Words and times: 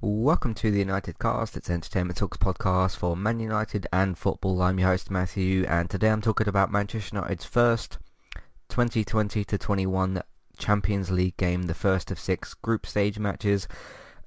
Welcome 0.00 0.54
to 0.54 0.70
the 0.70 0.78
United 0.78 1.18
Cast. 1.18 1.56
It's 1.56 1.68
Entertainment 1.68 2.18
Talks 2.18 2.38
podcast 2.38 2.96
for 2.96 3.16
Man 3.16 3.40
United 3.40 3.88
and 3.92 4.16
football. 4.16 4.62
I'm 4.62 4.78
your 4.78 4.90
host 4.90 5.10
Matthew, 5.10 5.64
and 5.64 5.90
today 5.90 6.10
I'm 6.10 6.22
talking 6.22 6.46
about 6.46 6.70
Manchester 6.70 7.16
United's 7.16 7.44
first 7.44 7.98
2020 8.68 9.42
to 9.42 9.58
21 9.58 10.22
Champions 10.56 11.10
League 11.10 11.36
game, 11.36 11.64
the 11.64 11.74
first 11.74 12.12
of 12.12 12.20
six 12.20 12.54
group 12.54 12.86
stage 12.86 13.18
matches. 13.18 13.66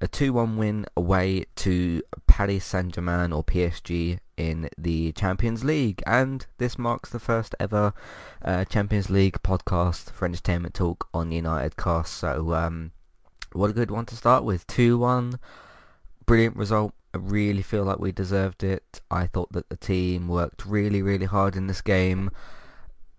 A 0.02 0.08
2-1 0.08 0.58
win 0.58 0.84
away 0.94 1.46
to 1.56 2.02
Paris 2.26 2.66
Saint-Germain 2.66 3.32
or 3.32 3.42
PSG 3.42 4.18
in 4.36 4.68
the 4.76 5.12
Champions 5.12 5.64
League, 5.64 6.02
and 6.06 6.44
this 6.58 6.78
marks 6.78 7.08
the 7.08 7.18
first 7.18 7.54
ever 7.58 7.94
uh, 8.44 8.66
Champions 8.66 9.08
League 9.08 9.38
podcast 9.42 10.12
for 10.12 10.26
Entertainment 10.26 10.74
Talk 10.74 11.08
on 11.14 11.30
the 11.30 11.36
United 11.36 11.78
Cast. 11.78 12.12
So. 12.12 12.52
Um, 12.52 12.92
what 13.54 13.70
a 13.70 13.74
good 13.74 13.90
one 13.90 14.06
to 14.06 14.16
start 14.16 14.44
with. 14.44 14.66
2-1. 14.66 15.38
Brilliant 16.26 16.56
result. 16.56 16.94
I 17.14 17.18
really 17.18 17.62
feel 17.62 17.84
like 17.84 17.98
we 17.98 18.12
deserved 18.12 18.64
it. 18.64 19.00
I 19.10 19.26
thought 19.26 19.52
that 19.52 19.68
the 19.68 19.76
team 19.76 20.28
worked 20.28 20.64
really, 20.64 21.02
really 21.02 21.26
hard 21.26 21.56
in 21.56 21.66
this 21.66 21.82
game. 21.82 22.30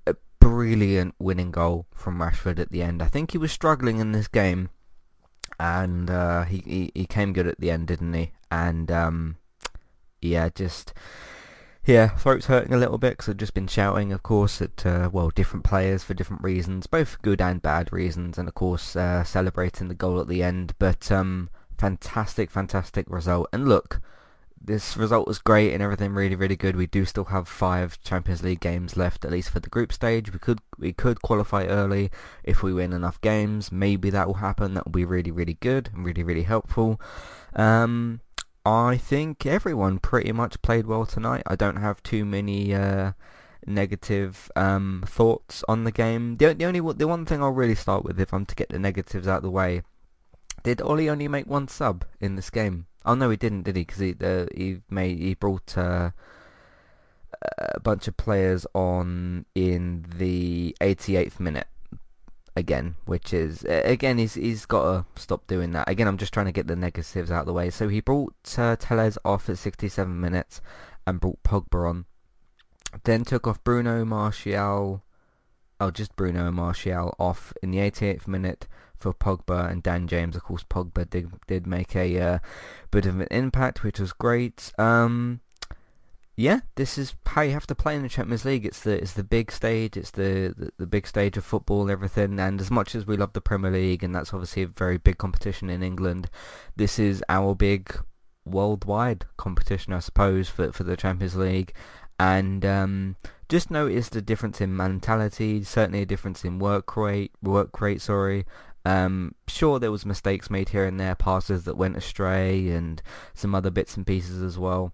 A 0.07 0.15
brilliant 0.39 1.15
winning 1.19 1.51
goal 1.51 1.85
from 1.93 2.19
Rashford 2.19 2.59
at 2.59 2.71
the 2.71 2.81
end. 2.81 3.03
I 3.03 3.07
think 3.07 3.31
he 3.31 3.37
was 3.37 3.51
struggling 3.51 3.99
in 3.99 4.11
this 4.11 4.27
game. 4.27 4.69
And 5.59 6.09
uh, 6.09 6.43
he, 6.45 6.57
he, 6.65 6.91
he 6.95 7.05
came 7.05 7.33
good 7.33 7.47
at 7.47 7.59
the 7.59 7.69
end, 7.69 7.87
didn't 7.87 8.13
he? 8.13 8.31
And 8.49 8.91
um, 8.91 9.37
yeah, 10.21 10.49
just 10.53 10.93
yeah, 11.85 12.07
throat's 12.07 12.45
hurting 12.45 12.73
a 12.73 12.77
little 12.77 12.97
bit 12.97 13.11
because 13.11 13.29
I've 13.29 13.37
just 13.37 13.53
been 13.53 13.67
shouting, 13.67 14.13
of 14.13 14.23
course, 14.23 14.61
at, 14.61 14.85
uh, 14.85 15.09
well, 15.11 15.29
different 15.29 15.65
players 15.65 16.01
for 16.01 16.13
different 16.13 16.41
reasons, 16.41 16.87
both 16.87 17.21
good 17.21 17.41
and 17.41 17.61
bad 17.61 17.91
reasons, 17.91 18.37
and 18.37 18.47
of 18.47 18.55
course, 18.55 18.95
uh, 18.95 19.23
celebrating 19.25 19.89
the 19.89 19.93
goal 19.93 20.21
at 20.21 20.29
the 20.29 20.41
end, 20.41 20.73
but, 20.79 21.11
um, 21.11 21.49
fantastic, 21.83 22.49
fantastic 22.49 23.05
result, 23.09 23.49
and 23.51 23.67
look, 23.67 23.99
this 24.65 24.95
result 24.95 25.27
was 25.27 25.39
great 25.39 25.73
and 25.73 25.83
everything 25.83 26.13
really, 26.13 26.35
really 26.35 26.55
good. 26.55 26.77
We 26.77 26.87
do 26.87 27.03
still 27.03 27.25
have 27.25 27.45
five 27.45 28.01
Champions 28.01 28.41
League 28.41 28.61
games 28.61 28.95
left, 28.95 29.25
at 29.25 29.31
least 29.31 29.49
for 29.49 29.59
the 29.59 29.69
group 29.69 29.91
stage. 29.91 30.31
We 30.31 30.39
could 30.39 30.59
we 30.77 30.93
could 30.93 31.21
qualify 31.21 31.65
early 31.65 32.09
if 32.45 32.63
we 32.63 32.71
win 32.71 32.93
enough 32.93 33.19
games. 33.19 33.69
Maybe 33.69 34.09
that 34.11 34.27
will 34.27 34.35
happen. 34.35 34.73
That 34.73 34.85
will 34.85 34.93
be 34.93 35.03
really, 35.03 35.31
really 35.31 35.57
good 35.59 35.89
and 35.93 36.05
really, 36.05 36.23
really 36.23 36.43
helpful. 36.43 37.01
Um, 37.53 38.21
I 38.65 38.95
think 38.95 39.45
everyone 39.45 39.99
pretty 39.99 40.31
much 40.31 40.61
played 40.61 40.87
well 40.87 41.05
tonight. 41.05 41.43
I 41.45 41.57
don't 41.57 41.81
have 41.87 42.01
too 42.01 42.23
many 42.23 42.73
uh, 42.73 43.11
negative 43.67 44.49
um, 44.55 45.03
thoughts 45.05 45.65
on 45.67 45.83
the 45.83 45.91
game. 45.91 46.37
The, 46.37 46.53
the 46.53 46.63
only 46.63 46.79
the 46.93 47.09
one 47.09 47.25
thing 47.25 47.43
I'll 47.43 47.51
really 47.51 47.75
start 47.75 48.05
with, 48.05 48.21
if 48.21 48.33
I'm 48.33 48.45
to 48.45 48.55
get 48.55 48.69
the 48.69 48.79
negatives 48.79 49.27
out 49.27 49.37
of 49.37 49.43
the 49.43 49.51
way, 49.51 49.81
did 50.63 50.81
Ole 50.81 51.09
only 51.09 51.27
make 51.27 51.47
one 51.47 51.67
sub 51.67 52.05
in 52.19 52.35
this 52.35 52.49
game? 52.49 52.87
Oh 53.05 53.15
no, 53.15 53.29
he 53.29 53.37
didn't, 53.37 53.63
did 53.63 53.75
he? 53.75 53.83
Because 53.83 53.99
he 53.99 54.15
uh, 54.21 54.45
he 54.55 54.81
made 54.89 55.19
he 55.19 55.33
brought 55.33 55.77
uh, 55.77 56.11
a 57.57 57.79
bunch 57.79 58.07
of 58.07 58.17
players 58.17 58.65
on 58.73 59.45
in 59.53 60.05
the 60.15 60.75
88th 60.79 61.39
minute 61.39 61.67
again, 62.55 62.95
which 63.05 63.33
is 63.33 63.63
again 63.67 64.17
he's 64.17 64.35
he's 64.35 64.65
got 64.65 64.83
to 64.83 65.21
stop 65.21 65.47
doing 65.47 65.71
that. 65.71 65.89
Again, 65.89 66.07
I'm 66.07 66.17
just 66.17 66.33
trying 66.33 66.45
to 66.45 66.51
get 66.51 66.67
the 66.67 66.75
negatives 66.75 67.31
out 67.31 67.41
of 67.41 67.45
the 67.45 67.53
way. 67.53 67.69
So 67.69 67.87
he 67.89 67.99
brought 67.99 68.33
uh, 68.57 68.75
Telles 68.79 69.17
off 69.25 69.49
at 69.49 69.57
67 69.57 70.19
minutes 70.19 70.61
and 71.05 71.19
brought 71.19 71.43
Pogba 71.43 71.89
on. 71.89 72.05
Then 73.03 73.25
took 73.25 73.47
off 73.47 73.63
Bruno 73.63 74.05
Martial, 74.05 75.03
oh 75.79 75.91
just 75.91 76.15
Bruno 76.15 76.51
Martial 76.51 77.15
off 77.19 77.53
in 77.61 77.71
the 77.71 77.79
88th 77.79 78.27
minute 78.27 78.67
for 79.03 79.13
Pogba 79.13 79.69
and 79.69 79.83
Dan 79.83 80.07
James. 80.07 80.35
Of 80.35 80.43
course, 80.43 80.63
Pogba 80.63 81.09
did 81.09 81.29
did 81.45 81.67
make 81.67 81.95
a 81.95 82.19
uh, 82.19 82.39
bit 82.89 83.05
of 83.05 83.19
an 83.19 83.27
impact, 83.29 83.83
which 83.83 83.99
was 83.99 84.13
great. 84.13 84.71
Um, 84.79 85.41
yeah, 86.35 86.61
this 86.75 86.97
is 86.97 87.13
how 87.27 87.41
you 87.41 87.51
have 87.51 87.67
to 87.67 87.75
play 87.75 87.95
in 87.95 88.01
the 88.01 88.09
Champions 88.09 88.45
League. 88.45 88.65
It's 88.65 88.81
the 88.81 88.93
it's 88.93 89.13
the 89.13 89.23
big 89.23 89.51
stage. 89.51 89.97
It's 89.97 90.11
the, 90.11 90.53
the, 90.57 90.71
the 90.77 90.87
big 90.87 91.05
stage 91.05 91.37
of 91.37 91.43
football 91.43 91.81
and 91.81 91.91
everything. 91.91 92.39
And 92.39 92.59
as 92.61 92.71
much 92.71 92.95
as 92.95 93.05
we 93.05 93.17
love 93.17 93.33
the 93.33 93.41
Premier 93.41 93.71
League, 93.71 94.03
and 94.03 94.15
that's 94.15 94.33
obviously 94.33 94.63
a 94.63 94.67
very 94.67 94.97
big 94.97 95.17
competition 95.17 95.69
in 95.69 95.83
England, 95.83 96.29
this 96.75 96.97
is 96.97 97.23
our 97.27 97.53
big 97.53 97.95
worldwide 98.45 99.25
competition, 99.37 99.93
I 99.93 99.99
suppose, 99.99 100.47
for 100.47 100.71
for 100.71 100.83
the 100.83 100.97
Champions 100.97 101.35
League. 101.35 101.73
And 102.19 102.65
um, 102.65 103.15
just 103.49 103.69
notice 103.69 104.09
the 104.09 104.21
difference 104.21 104.61
in 104.61 104.75
mentality. 104.75 105.63
Certainly 105.63 106.01
a 106.01 106.05
difference 106.07 106.43
in 106.43 106.57
work 106.57 106.97
rate. 106.97 107.31
Work 107.41 107.79
rate, 107.81 108.01
sorry. 108.01 108.45
Um, 108.85 109.35
sure, 109.47 109.79
there 109.79 109.91
was 109.91 110.05
mistakes 110.05 110.49
made 110.49 110.69
here 110.69 110.85
and 110.85 110.99
there, 110.99 111.15
passes 111.15 111.63
that 111.63 111.77
went 111.77 111.97
astray, 111.97 112.69
and 112.69 113.01
some 113.33 113.55
other 113.55 113.71
bits 113.71 113.95
and 113.95 114.05
pieces 114.05 114.41
as 114.41 114.57
well. 114.57 114.93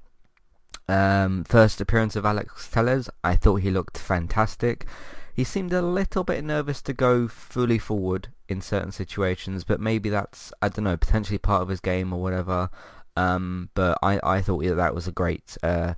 Um, 0.88 1.44
first 1.44 1.80
appearance 1.80 2.16
of 2.16 2.26
Alex 2.26 2.68
Telles, 2.70 3.10
I 3.24 3.36
thought 3.36 3.58
he 3.58 3.72
looked 3.72 3.98
fantastic. 3.98 4.86
He 5.36 5.44
seemed 5.44 5.72
a 5.72 5.82
little 5.82 6.24
bit 6.24 6.44
nervous 6.44 6.82
to 6.82 6.94
go 6.94 7.28
fully 7.28 7.78
forward 7.78 8.30
in 8.48 8.60
certain 8.60 8.92
situations, 8.92 9.64
but 9.64 9.80
maybe 9.80 10.10
that's, 10.10 10.52
I 10.62 10.70
don't 10.70 10.86
know, 10.86 10.98
potentially 10.98 11.38
part 11.38 11.62
of 11.62 11.70
his 11.70 11.80
game 11.80 12.12
or 12.12 12.22
whatever. 12.22 12.70
Um, 13.16 13.70
but 13.74 13.98
I, 14.02 14.20
I 14.24 14.42
thought 14.42 14.64
that, 14.64 14.76
that 14.76 14.96
was 14.96 15.08
a 15.08 15.12
great 15.12 15.58
uh, 15.62 15.94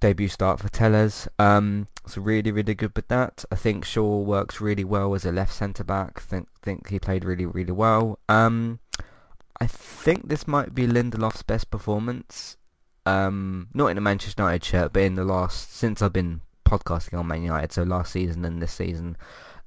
debut 0.00 0.28
start 0.28 0.60
for 0.60 0.68
Telles. 0.68 1.26
Um, 1.38 1.88
it's 2.04 2.16
really, 2.16 2.52
really 2.52 2.74
good 2.74 2.94
with 2.94 3.08
that. 3.08 3.44
I 3.50 3.56
think 3.56 3.84
Shaw 3.84 4.20
works 4.20 4.60
really 4.60 4.84
well 4.84 5.14
as 5.14 5.24
a 5.24 5.32
left 5.32 5.54
centre-back. 5.54 6.20
think 6.20 6.48
think 6.62 6.88
he 6.88 6.98
played 6.98 7.24
really, 7.24 7.46
really 7.46 7.72
well. 7.72 8.18
Um, 8.28 8.80
I 9.60 9.66
think 9.66 10.28
this 10.28 10.48
might 10.48 10.74
be 10.74 10.86
Lindelof's 10.86 11.42
best 11.42 11.70
performance 11.70 12.56
um, 13.06 13.68
not 13.74 13.88
in 13.88 13.98
a 13.98 14.00
Manchester 14.00 14.42
United 14.42 14.64
shirt, 14.64 14.92
but 14.92 15.02
in 15.02 15.14
the 15.14 15.24
last 15.24 15.72
since 15.72 16.02
I've 16.02 16.12
been 16.12 16.40
podcasting 16.64 17.18
on 17.18 17.26
Man 17.26 17.42
United, 17.42 17.72
so 17.72 17.82
last 17.82 18.12
season 18.12 18.44
and 18.44 18.60
this 18.62 18.72
season. 18.72 19.16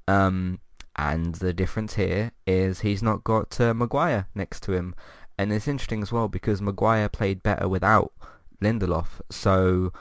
Um, 0.07 0.59
and 0.95 1.35
the 1.35 1.53
difference 1.53 1.95
here 1.95 2.31
is 2.45 2.81
he's 2.81 3.01
not 3.01 3.23
got 3.23 3.59
uh, 3.59 3.73
Maguire 3.73 4.27
next 4.35 4.61
to 4.63 4.73
him, 4.73 4.95
and 5.37 5.51
it's 5.51 5.67
interesting 5.67 6.01
as 6.01 6.11
well 6.11 6.27
because 6.27 6.61
Maguire 6.61 7.09
played 7.09 7.41
better 7.41 7.67
without 7.67 8.13
Lindelof. 8.61 9.21
So 9.29 9.91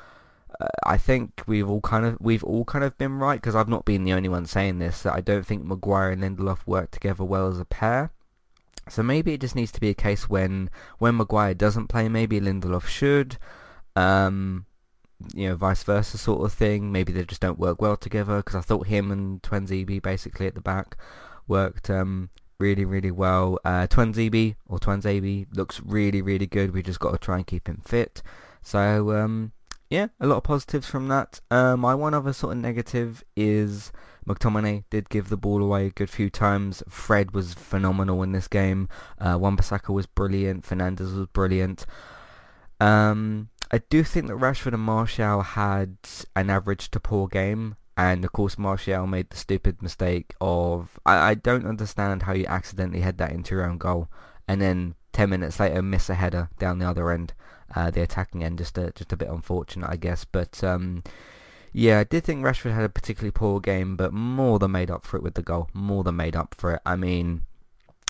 I 0.85 0.97
think 0.97 1.43
we've 1.47 1.69
all 1.69 1.81
kind 1.81 2.05
of 2.05 2.19
we've 2.21 2.45
all 2.45 2.65
kind 2.65 2.85
of 2.85 2.97
been 2.99 3.19
right 3.19 3.41
because 3.41 3.55
I've 3.55 3.69
not 3.69 3.85
been 3.85 4.05
the 4.05 4.13
only 4.13 4.29
one 4.29 4.47
saying 4.47 4.79
this. 4.79 5.03
That 5.03 5.15
I 5.15 5.21
don't 5.21 5.47
think 5.47 5.65
Maguire 5.65 6.11
and 6.11 6.23
Lindelof 6.23 6.67
work 6.67 6.91
together 6.91 7.25
well 7.25 7.49
as 7.49 7.59
a 7.59 7.65
pair. 7.65 8.11
So 8.89 9.03
maybe 9.03 9.33
it 9.33 9.41
just 9.41 9.55
needs 9.55 9.73
to 9.73 9.81
be 9.81 9.91
a 9.91 9.95
case 9.95 10.29
when 10.29 10.71
when 10.99 11.17
Maguire 11.17 11.55
doesn't 11.55 11.89
play, 11.89 12.09
maybe 12.09 12.41
Lindelof 12.41 12.87
should, 12.87 13.39
um, 13.95 14.67
you 15.35 15.49
know, 15.49 15.57
vice 15.57 15.83
versa 15.85 16.19
sort 16.19 16.45
of 16.45 16.53
thing. 16.53 16.91
Maybe 16.91 17.13
they 17.13 17.25
just 17.25 17.41
don't 17.41 17.59
work 17.59 17.81
well 17.81 17.97
together 17.97 18.39
because 18.39 18.57
I 18.57 18.61
thought 18.61 18.89
him 18.89 19.11
and 19.11 19.41
Tuanzebe 19.43 20.03
basically 20.03 20.47
at 20.47 20.55
the 20.55 20.61
back 20.61 20.97
worked 21.47 21.91
um, 21.91 22.31
really 22.59 22.85
really 22.85 23.11
well. 23.11 23.59
Uh, 23.65 23.87
Tuanzebe 23.87 24.57
or 24.67 24.79
Tuanzebe 24.79 25.47
looks 25.55 25.81
really 25.85 26.21
really 26.21 26.47
good. 26.47 26.73
We 26.73 26.83
just 26.83 27.01
got 27.01 27.13
to 27.13 27.19
try 27.19 27.37
and 27.37 27.47
keep 27.47 27.69
him 27.69 27.83
fit. 27.85 28.23
So 28.63 29.13
um, 29.13 29.53
yeah, 29.93 30.07
a 30.19 30.27
lot 30.27 30.39
of 30.39 30.45
positives 30.45 30.87
from 30.87 31.09
that. 31.09 31.41
Uh, 31.51 31.77
my 31.77 31.95
one 31.95 32.15
other 32.15 32.33
sort 32.33 32.57
of 32.57 32.63
negative 32.63 33.23
is 33.37 33.93
McTominay 34.27 34.85
did 34.89 35.11
give 35.11 35.29
the 35.29 35.37
ball 35.37 35.63
away 35.63 35.87
a 35.87 35.91
good 35.91 36.09
few 36.09 36.31
times. 36.31 36.83
Fred 36.89 37.33
was 37.33 37.53
phenomenal 37.53 38.23
in 38.23 38.33
this 38.33 38.49
game. 38.49 38.89
Uh, 39.19 39.37
Wan-Bissaka 39.39 39.93
was 39.93 40.07
brilliant. 40.07 40.65
Fernandes 40.65 41.15
was 41.15 41.27
brilliant. 41.27 41.85
Um, 42.81 43.51
I 43.71 43.83
do 43.91 44.03
think 44.03 44.29
that 44.29 44.39
Rashford 44.39 44.73
and 44.73 44.83
Martial 44.83 45.43
had 45.43 45.99
an 46.35 46.49
average 46.49 46.91
to 46.93 46.99
poor 46.99 47.29
game. 47.29 47.77
And 47.95 48.25
of 48.25 48.33
course 48.33 48.57
Martial 48.57 49.07
made 49.07 49.29
the 49.29 49.37
stupid 49.37 49.83
mistake 49.83 50.35
of 50.41 50.99
I, 51.05 51.33
I 51.33 51.35
don't 51.35 51.67
understand 51.67 52.23
how 52.23 52.33
you 52.33 52.47
accidentally 52.47 53.03
head 53.03 53.19
that 53.19 53.33
into 53.33 53.55
your 53.55 53.67
own 53.67 53.77
goal 53.77 54.09
and 54.49 54.63
then 54.63 54.95
ten 55.13 55.29
minutes 55.29 55.61
later 55.61 55.83
miss 55.83 56.09
a 56.09 56.15
header 56.15 56.49
down 56.59 56.79
the 56.79 56.89
other 56.89 57.11
end, 57.11 57.35
uh, 57.75 57.91
the 57.91 58.03
attacking 58.03 58.45
end. 58.45 58.59
Just 58.59 58.79
a 58.79 58.93
just 58.93 59.13
a 59.13 59.17
bit 59.17 59.29
unfortunate, 59.29 59.89
I 59.89 59.97
guess. 59.97 60.25
But 60.25 60.63
um, 60.63 61.03
yeah, 61.73 62.01
I 62.01 62.05
did 62.05 62.25
think 62.25 62.45
Rashford 62.45 62.75
had 62.75 62.85
a 62.85 62.89
particularly 62.89 63.31
poor 63.31 63.61
game, 63.61 63.97
but 63.97 64.13
more 64.13 64.59
than 64.59 64.73
made 64.73 64.91
up 64.91 65.07
for 65.07 65.17
it 65.17 65.23
with 65.23 65.35
the 65.35 65.43
goal. 65.43 65.69
More 65.73 66.05
than 66.05 66.17
made 66.17 66.37
up 66.37 66.55
for 66.57 66.73
it. 66.75 66.83
I 66.85 66.97
mean, 66.97 67.43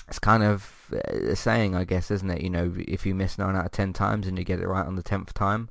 it's 0.07 0.19
kind 0.19 0.43
of 0.43 0.91
a 0.91 1.35
saying, 1.35 1.75
I 1.75 1.85
guess, 1.85 2.11
isn't 2.11 2.29
it? 2.29 2.41
You 2.41 2.49
know, 2.49 2.73
if 2.77 3.05
you 3.05 3.15
miss 3.15 3.37
9 3.37 3.55
out 3.55 3.65
of 3.65 3.71
10 3.71 3.93
times 3.93 4.27
and 4.27 4.37
you 4.37 4.43
get 4.43 4.59
it 4.59 4.67
right 4.67 4.85
on 4.85 4.95
the 4.95 5.03
10th 5.03 5.31
time, 5.33 5.69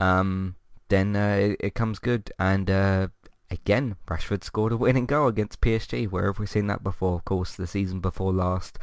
um, 0.00 0.56
then 0.88 1.14
uh, 1.14 1.36
it, 1.40 1.56
it, 1.60 1.74
comes 1.74 1.98
good. 1.98 2.32
And 2.38 2.70
uh, 2.70 3.08
again, 3.50 3.96
Rashford 4.06 4.44
scored 4.44 4.72
a 4.72 4.76
winning 4.76 5.06
goal 5.06 5.28
against 5.28 5.60
PSG. 5.60 6.10
Where 6.10 6.26
have 6.26 6.38
we 6.38 6.46
seen 6.46 6.68
that 6.68 6.82
before? 6.82 7.16
Of 7.16 7.26
course, 7.26 7.54
the 7.54 7.66
season 7.66 8.00
before 8.00 8.32
last 8.32 8.78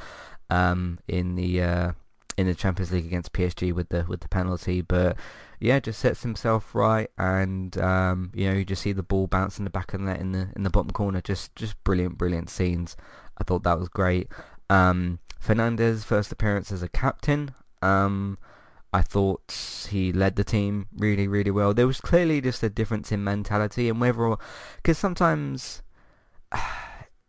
um, 0.49 0.99
in 1.07 1.35
the 1.35 1.61
uh, 1.61 1.91
in 2.37 2.47
the 2.47 2.55
Champions 2.55 2.91
League 2.91 3.05
against 3.05 3.33
PSG 3.33 3.73
with 3.73 3.89
the 3.89 4.05
with 4.07 4.21
the 4.21 4.27
penalty, 4.27 4.81
but 4.81 5.17
yeah, 5.59 5.79
just 5.79 5.99
sets 5.99 6.23
himself 6.23 6.73
right, 6.75 7.09
and 7.17 7.77
um, 7.77 8.31
you 8.33 8.49
know 8.49 8.55
you 8.55 8.65
just 8.65 8.81
see 8.81 8.91
the 8.91 9.03
ball 9.03 9.27
bounce 9.27 9.57
in 9.57 9.63
the 9.63 9.69
back 9.69 9.93
of 9.93 9.99
the 9.99 10.05
net 10.07 10.19
in 10.19 10.31
the 10.31 10.49
in 10.55 10.63
the 10.63 10.69
bottom 10.69 10.91
corner. 10.91 11.21
Just 11.21 11.55
just 11.55 11.81
brilliant, 11.83 12.17
brilliant 12.17 12.49
scenes. 12.49 12.95
I 13.37 13.43
thought 13.43 13.63
that 13.63 13.79
was 13.79 13.89
great. 13.89 14.27
Um, 14.69 15.19
Fernandes' 15.43 16.03
first 16.03 16.31
appearance 16.31 16.71
as 16.71 16.83
a 16.83 16.89
captain. 16.89 17.51
Um, 17.81 18.37
I 18.93 19.01
thought 19.01 19.87
he 19.89 20.13
led 20.13 20.35
the 20.35 20.43
team 20.43 20.87
really, 20.95 21.27
really 21.27 21.49
well. 21.49 21.73
There 21.73 21.87
was 21.87 21.99
clearly 21.99 22.41
just 22.41 22.61
a 22.61 22.69
difference 22.69 23.11
in 23.11 23.23
mentality 23.23 23.89
and 23.89 23.99
whether, 23.99 24.35
because 24.77 24.99
sometimes 24.99 25.81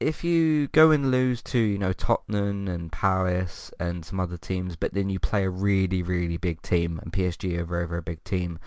if 0.00 0.25
you 0.25 0.69
go 0.69 0.91
and 0.91 1.11
lose 1.11 1.43
to, 1.43 1.58
you 1.58 1.79
know, 1.79 1.93
Tottenham 1.93 2.69
and 2.69 2.91
Paris 2.91 3.70
and 3.79 4.05
some 4.05 4.20
other 4.20 4.37
teams, 4.37 4.76
but 4.76 4.93
then 4.93 5.08
you 5.08 5.19
play 5.19 5.44
a 5.44 5.50
really, 5.50 6.02
really 6.02 6.37
big 6.37 6.62
team, 6.62 6.99
and 7.02 7.12
PSG 7.12 7.58
are 7.58 7.62
a 7.62 7.67
very, 7.67 7.87
very 7.87 8.02
big 8.02 8.23
team, 8.25 8.58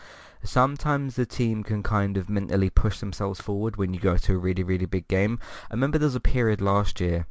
sometimes 0.44 1.16
the 1.16 1.26
team 1.26 1.64
can 1.64 1.84
kind 1.84 2.18
of 2.18 2.30
mentally 2.30 2.70
push 2.70 3.00
themselves 3.00 3.42
forward 3.42 3.76
when 3.76 3.94
you 3.94 4.00
go 4.00 4.18
to 4.18 4.36
a 4.36 4.38
really, 4.38 4.64
really 4.64 4.86
big 4.86 5.08
game. 5.08 5.40
I 5.70 5.74
remember 5.74 5.98
there 5.98 6.08
was 6.08 6.16
a 6.16 6.22
period 6.22 6.62
last 6.62 7.00
year, 7.02 7.28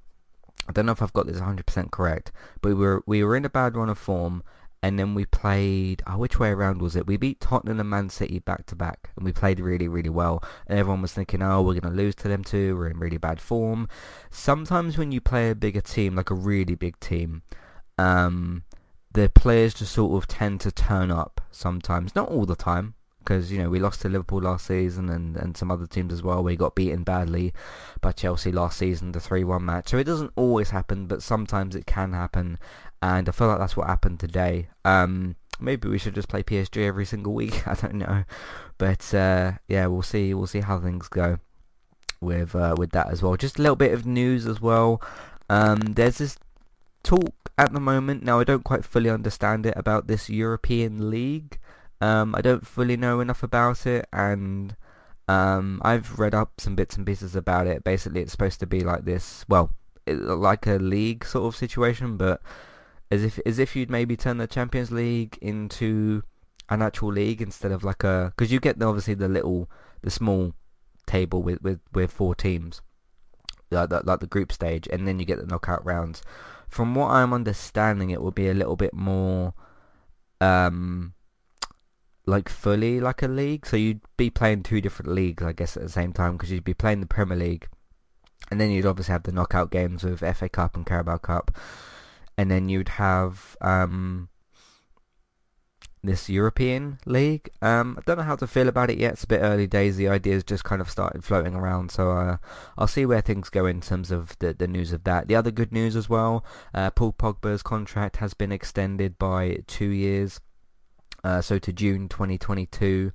I 0.68 0.72
don't 0.72 0.86
know 0.86 0.92
if 0.92 1.02
I've 1.02 1.12
got 1.12 1.26
this 1.26 1.40
100% 1.40 1.90
correct, 1.90 2.32
but 2.60 2.70
we 2.70 2.74
were, 2.74 3.02
we 3.06 3.24
were 3.24 3.36
in 3.36 3.44
a 3.44 3.50
bad 3.50 3.76
run 3.76 3.88
of 3.88 3.98
form, 3.98 4.42
and 4.82 4.98
then 4.98 5.14
we 5.14 5.24
played, 5.24 6.02
oh, 6.06 6.18
which 6.18 6.38
way 6.38 6.50
around 6.50 6.80
was 6.80 6.96
it? 6.96 7.06
We 7.06 7.16
beat 7.16 7.40
Tottenham 7.40 7.80
and 7.80 7.90
Man 7.90 8.08
City 8.08 8.38
back 8.38 8.66
to 8.66 8.76
back, 8.76 9.10
and 9.16 9.24
we 9.24 9.32
played 9.32 9.58
really, 9.58 9.88
really 9.88 10.10
well. 10.10 10.42
And 10.66 10.78
everyone 10.78 11.02
was 11.02 11.12
thinking, 11.12 11.42
oh, 11.42 11.62
we're 11.62 11.78
going 11.78 11.92
to 11.92 12.02
lose 12.02 12.14
to 12.16 12.28
them 12.28 12.44
too, 12.44 12.76
we're 12.76 12.90
in 12.90 12.98
really 12.98 13.18
bad 13.18 13.40
form. 13.40 13.88
Sometimes 14.30 14.98
when 14.98 15.12
you 15.12 15.20
play 15.20 15.50
a 15.50 15.54
bigger 15.54 15.80
team, 15.80 16.14
like 16.14 16.30
a 16.30 16.34
really 16.34 16.74
big 16.74 17.00
team, 17.00 17.42
um, 17.98 18.64
the 19.12 19.30
players 19.30 19.74
just 19.74 19.92
sort 19.92 20.22
of 20.22 20.28
tend 20.28 20.60
to 20.60 20.70
turn 20.70 21.10
up 21.10 21.40
sometimes, 21.50 22.14
not 22.14 22.28
all 22.28 22.44
the 22.44 22.54
time, 22.54 22.94
because 23.18 23.50
you 23.50 23.58
know 23.58 23.68
we 23.68 23.80
lost 23.80 24.02
to 24.02 24.08
Liverpool 24.08 24.42
last 24.42 24.66
season 24.66 25.08
and, 25.08 25.36
and 25.36 25.56
some 25.56 25.70
other 25.70 25.86
teams 25.86 26.12
as 26.12 26.22
well. 26.22 26.44
We 26.44 26.54
got 26.54 26.74
beaten 26.76 27.02
badly 27.02 27.52
by 28.00 28.12
Chelsea 28.12 28.52
last 28.52 28.78
season, 28.78 29.12
the 29.12 29.20
three-one 29.20 29.64
match. 29.64 29.88
So 29.88 29.96
it 29.98 30.04
doesn't 30.04 30.32
always 30.36 30.70
happen, 30.70 31.06
but 31.06 31.22
sometimes 31.22 31.74
it 31.74 31.86
can 31.86 32.12
happen, 32.12 32.58
and 33.02 33.28
I 33.28 33.32
feel 33.32 33.48
like 33.48 33.58
that's 33.58 33.76
what 33.76 33.88
happened 33.88 34.20
today. 34.20 34.68
Um, 34.84 35.36
maybe 35.60 35.88
we 35.88 35.98
should 35.98 36.14
just 36.14 36.28
play 36.28 36.42
PSG 36.42 36.84
every 36.86 37.04
single 37.04 37.34
week. 37.34 37.66
I 37.68 37.74
don't 37.74 37.94
know, 37.94 38.24
but 38.78 39.14
uh, 39.14 39.52
yeah, 39.68 39.86
we'll 39.86 40.02
see. 40.02 40.34
We'll 40.34 40.46
see 40.46 40.60
how 40.60 40.78
things 40.78 41.08
go 41.08 41.38
with 42.20 42.54
uh, 42.54 42.74
with 42.76 42.90
that 42.90 43.10
as 43.10 43.22
well. 43.22 43.36
Just 43.36 43.58
a 43.58 43.62
little 43.62 43.76
bit 43.76 43.92
of 43.92 44.06
news 44.06 44.46
as 44.46 44.60
well. 44.60 45.02
Um, 45.48 45.78
there's 45.80 46.18
this 46.18 46.38
talk 47.02 47.52
at 47.58 47.72
the 47.72 47.80
moment. 47.80 48.22
Now 48.22 48.40
I 48.40 48.44
don't 48.44 48.64
quite 48.64 48.84
fully 48.84 49.10
understand 49.10 49.66
it 49.66 49.74
about 49.76 50.06
this 50.06 50.28
European 50.28 51.10
League. 51.10 51.58
Um, 52.00 52.34
I 52.34 52.42
don't 52.42 52.66
fully 52.66 52.96
know 52.96 53.20
enough 53.20 53.42
about 53.42 53.86
it, 53.86 54.06
and 54.12 54.76
um, 55.28 55.80
I've 55.84 56.18
read 56.18 56.34
up 56.34 56.60
some 56.60 56.76
bits 56.76 56.96
and 56.96 57.06
pieces 57.06 57.34
about 57.34 57.66
it. 57.66 57.84
Basically, 57.84 58.20
it's 58.20 58.32
supposed 58.32 58.60
to 58.60 58.66
be 58.66 58.80
like 58.80 59.04
this, 59.04 59.44
well, 59.48 59.70
it, 60.06 60.14
like 60.20 60.66
a 60.66 60.74
league 60.74 61.24
sort 61.24 61.46
of 61.46 61.56
situation, 61.56 62.16
but 62.16 62.40
as 63.10 63.24
if 63.24 63.38
as 63.46 63.58
if 63.58 63.76
you'd 63.76 63.90
maybe 63.90 64.16
turn 64.16 64.38
the 64.38 64.46
Champions 64.46 64.90
League 64.90 65.38
into 65.40 66.22
an 66.68 66.82
actual 66.82 67.12
league 67.12 67.40
instead 67.40 67.72
of 67.72 67.84
like 67.84 68.02
a 68.02 68.32
because 68.36 68.52
you 68.52 68.58
get 68.58 68.78
the, 68.78 68.86
obviously 68.86 69.14
the 69.14 69.28
little 69.28 69.70
the 70.02 70.10
small 70.10 70.52
table 71.06 71.42
with 71.42 71.62
with 71.62 71.80
with 71.92 72.10
four 72.10 72.34
teams 72.34 72.82
like, 73.70 73.90
like 73.90 74.20
the 74.20 74.26
group 74.26 74.52
stage 74.52 74.88
and 74.92 75.06
then 75.06 75.18
you 75.20 75.24
get 75.24 75.38
the 75.38 75.46
knockout 75.46 75.84
rounds 75.84 76.22
from 76.68 76.94
what 76.96 77.10
i'm 77.10 77.32
understanding 77.32 78.10
it 78.10 78.20
will 78.20 78.32
be 78.32 78.48
a 78.48 78.54
little 78.54 78.74
bit 78.74 78.92
more 78.92 79.54
um 80.40 81.14
like 82.26 82.48
fully 82.48 83.00
like 83.00 83.22
a 83.22 83.28
league. 83.28 83.64
So 83.66 83.76
you'd 83.76 84.00
be 84.16 84.30
playing 84.30 84.64
two 84.64 84.80
different 84.80 85.12
leagues, 85.12 85.42
I 85.42 85.52
guess, 85.52 85.76
at 85.76 85.84
the 85.84 85.88
same 85.88 86.12
time 86.12 86.32
because 86.32 86.50
you'd 86.50 86.64
be 86.64 86.74
playing 86.74 87.00
the 87.00 87.06
Premier 87.06 87.36
League, 87.36 87.68
and 88.50 88.60
then 88.60 88.70
you'd 88.70 88.86
obviously 88.86 89.12
have 89.12 89.22
the 89.22 89.32
knockout 89.32 89.70
games 89.70 90.02
with 90.02 90.20
FA 90.36 90.48
Cup 90.48 90.76
and 90.76 90.84
Carabao 90.84 91.18
Cup, 91.18 91.56
and 92.38 92.50
then 92.50 92.68
you'd 92.68 92.90
have 92.90 93.56
um, 93.60 94.28
this 96.02 96.28
European 96.28 96.98
League. 97.06 97.50
Um, 97.62 97.96
I 97.98 98.02
don't 98.04 98.18
know 98.18 98.24
how 98.24 98.36
to 98.36 98.46
feel 98.46 98.68
about 98.68 98.90
it 98.90 98.98
yet. 98.98 99.14
It's 99.14 99.24
a 99.24 99.28
bit 99.28 99.40
early 99.40 99.66
days. 99.66 99.96
The 99.96 100.08
ideas 100.08 100.44
just 100.44 100.64
kind 100.64 100.80
of 100.80 100.90
started 100.90 101.24
floating 101.24 101.54
around, 101.54 101.90
so 101.90 102.12
uh, 102.12 102.36
I'll 102.78 102.86
see 102.86 103.06
where 103.06 103.20
things 103.20 103.50
go 103.50 103.66
in 103.66 103.80
terms 103.80 104.10
of 104.10 104.38
the, 104.38 104.54
the 104.54 104.68
news 104.68 104.92
of 104.92 105.04
that. 105.04 105.28
The 105.28 105.36
other 105.36 105.50
good 105.50 105.72
news 105.72 105.96
as 105.96 106.08
well, 106.08 106.44
uh, 106.74 106.90
Paul 106.90 107.12
Pogba's 107.12 107.62
contract 107.62 108.16
has 108.16 108.34
been 108.34 108.52
extended 108.52 109.18
by 109.18 109.58
two 109.66 109.88
years 109.88 110.40
uh, 111.26 111.40
so 111.40 111.58
to 111.58 111.72
June 111.72 112.08
2022 112.08 113.10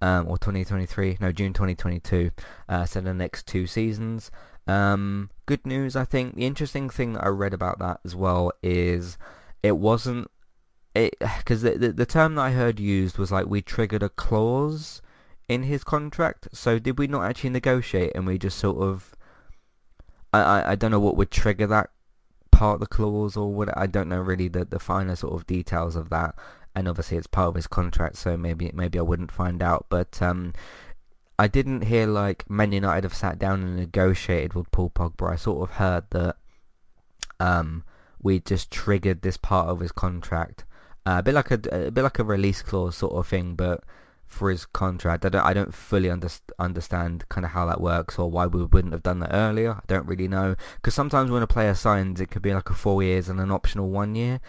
um, 0.00 0.26
or 0.26 0.36
2023, 0.36 1.18
no 1.20 1.30
June 1.30 1.52
2022, 1.52 2.32
uh, 2.68 2.84
so 2.84 3.00
the 3.00 3.14
next 3.14 3.46
two 3.46 3.68
seasons. 3.68 4.32
Um, 4.66 5.30
good 5.46 5.66
news, 5.66 5.96
I 5.96 6.04
think. 6.04 6.34
The 6.34 6.46
interesting 6.46 6.88
thing 6.88 7.14
that 7.14 7.24
I 7.24 7.28
read 7.28 7.54
about 7.54 7.78
that 7.78 8.00
as 8.04 8.14
well 8.14 8.52
is 8.62 9.18
it 9.62 9.76
wasn't 9.78 10.30
it 10.94 11.16
because 11.38 11.62
the, 11.62 11.78
the 11.78 11.92
the 11.92 12.06
term 12.06 12.34
that 12.36 12.42
I 12.42 12.50
heard 12.52 12.80
used 12.80 13.18
was 13.18 13.32
like 13.32 13.46
we 13.46 13.62
triggered 13.62 14.02
a 14.02 14.08
clause 14.08 15.02
in 15.48 15.64
his 15.64 15.84
contract. 15.84 16.48
So 16.52 16.78
did 16.78 16.98
we 16.98 17.06
not 17.06 17.24
actually 17.24 17.50
negotiate 17.50 18.12
and 18.14 18.26
we 18.26 18.38
just 18.38 18.58
sort 18.58 18.78
of 18.78 19.14
I, 20.32 20.40
I, 20.40 20.70
I 20.72 20.74
don't 20.74 20.90
know 20.90 21.00
what 21.00 21.16
would 21.16 21.30
trigger 21.30 21.66
that 21.66 21.90
part 22.50 22.74
of 22.74 22.80
the 22.80 22.86
clause 22.86 23.36
or 23.36 23.52
what 23.52 23.76
I 23.76 23.86
don't 23.86 24.08
know 24.08 24.20
really 24.20 24.48
the 24.48 24.64
the 24.64 24.78
finer 24.78 25.16
sort 25.16 25.34
of 25.34 25.46
details 25.46 25.96
of 25.96 26.10
that 26.10 26.34
and 26.74 26.88
obviously 26.88 27.18
it's 27.18 27.26
part 27.26 27.48
of 27.48 27.54
his 27.54 27.66
contract, 27.66 28.16
so 28.16 28.36
maybe 28.36 28.70
maybe 28.74 28.98
I 28.98 29.02
wouldn't 29.02 29.32
find 29.32 29.62
out. 29.62 29.86
But 29.88 30.20
um, 30.22 30.52
I 31.38 31.48
didn't 31.48 31.82
hear 31.82 32.06
like 32.06 32.48
Man 32.48 32.72
United 32.72 33.04
have 33.04 33.14
sat 33.14 33.38
down 33.38 33.62
and 33.62 33.76
negotiated 33.76 34.54
with 34.54 34.70
Paul 34.70 34.90
Pogba. 34.90 35.32
I 35.32 35.36
sort 35.36 35.68
of 35.68 35.76
heard 35.76 36.04
that 36.10 36.36
um, 37.40 37.84
we 38.22 38.40
just 38.40 38.70
triggered 38.70 39.22
this 39.22 39.36
part 39.36 39.68
of 39.68 39.80
his 39.80 39.92
contract, 39.92 40.64
uh, 41.06 41.16
a 41.18 41.22
bit 41.22 41.34
like 41.34 41.50
a, 41.50 41.86
a 41.86 41.90
bit 41.90 42.02
like 42.02 42.18
a 42.18 42.24
release 42.24 42.62
clause 42.62 42.96
sort 42.96 43.14
of 43.14 43.26
thing, 43.26 43.54
but 43.54 43.82
for 44.32 44.50
his 44.50 44.64
contract. 44.64 45.24
I 45.24 45.28
don't 45.28 45.44
I 45.44 45.52
don't 45.52 45.74
fully 45.74 46.08
underst- 46.08 46.40
understand 46.58 47.28
kind 47.28 47.44
of 47.44 47.52
how 47.52 47.66
that 47.66 47.80
works 47.80 48.18
or 48.18 48.30
why 48.30 48.46
we 48.46 48.64
wouldn't 48.64 48.94
have 48.94 49.02
done 49.02 49.20
that 49.20 49.34
earlier. 49.34 49.74
I 49.74 49.82
don't 49.86 50.06
really 50.06 50.28
know 50.28 50.56
because 50.76 50.94
sometimes 50.94 51.30
when 51.30 51.42
a 51.42 51.46
player 51.46 51.74
signs, 51.74 52.20
it 52.20 52.30
could 52.30 52.42
be 52.42 52.54
like 52.54 52.70
a 52.70 52.74
four 52.74 53.02
years 53.02 53.28
and 53.28 53.38
an 53.38 53.50
optional 53.50 53.90
one 53.90 54.14
year. 54.14 54.40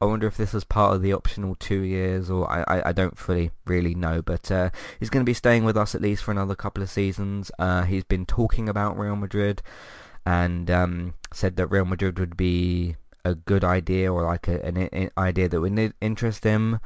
I 0.00 0.06
wonder 0.06 0.26
if 0.26 0.36
this 0.36 0.54
was 0.54 0.64
part 0.64 0.94
of 0.94 1.02
the 1.02 1.12
optional 1.12 1.54
two 1.54 1.80
years, 1.80 2.30
or 2.30 2.50
I, 2.50 2.64
I, 2.66 2.88
I 2.88 2.92
don't 2.92 3.18
fully 3.18 3.50
really 3.66 3.94
know. 3.94 4.22
But 4.22 4.50
uh, 4.50 4.70
he's 4.98 5.10
going 5.10 5.24
to 5.24 5.28
be 5.28 5.34
staying 5.34 5.64
with 5.64 5.76
us 5.76 5.94
at 5.94 6.00
least 6.00 6.22
for 6.24 6.30
another 6.30 6.54
couple 6.54 6.82
of 6.82 6.88
seasons. 6.88 7.50
Uh, 7.58 7.82
he's 7.82 8.04
been 8.04 8.24
talking 8.24 8.68
about 8.68 8.98
Real 8.98 9.16
Madrid, 9.16 9.60
and 10.24 10.70
um, 10.70 11.14
said 11.34 11.56
that 11.56 11.66
Real 11.66 11.84
Madrid 11.84 12.18
would 12.18 12.36
be 12.36 12.96
a 13.26 13.34
good 13.34 13.62
idea, 13.62 14.10
or 14.10 14.22
like 14.22 14.48
a, 14.48 14.64
an, 14.64 14.78
an 14.78 15.10
idea 15.18 15.50
that 15.50 15.60
would 15.60 15.94
interest 16.00 16.44
him. 16.44 16.80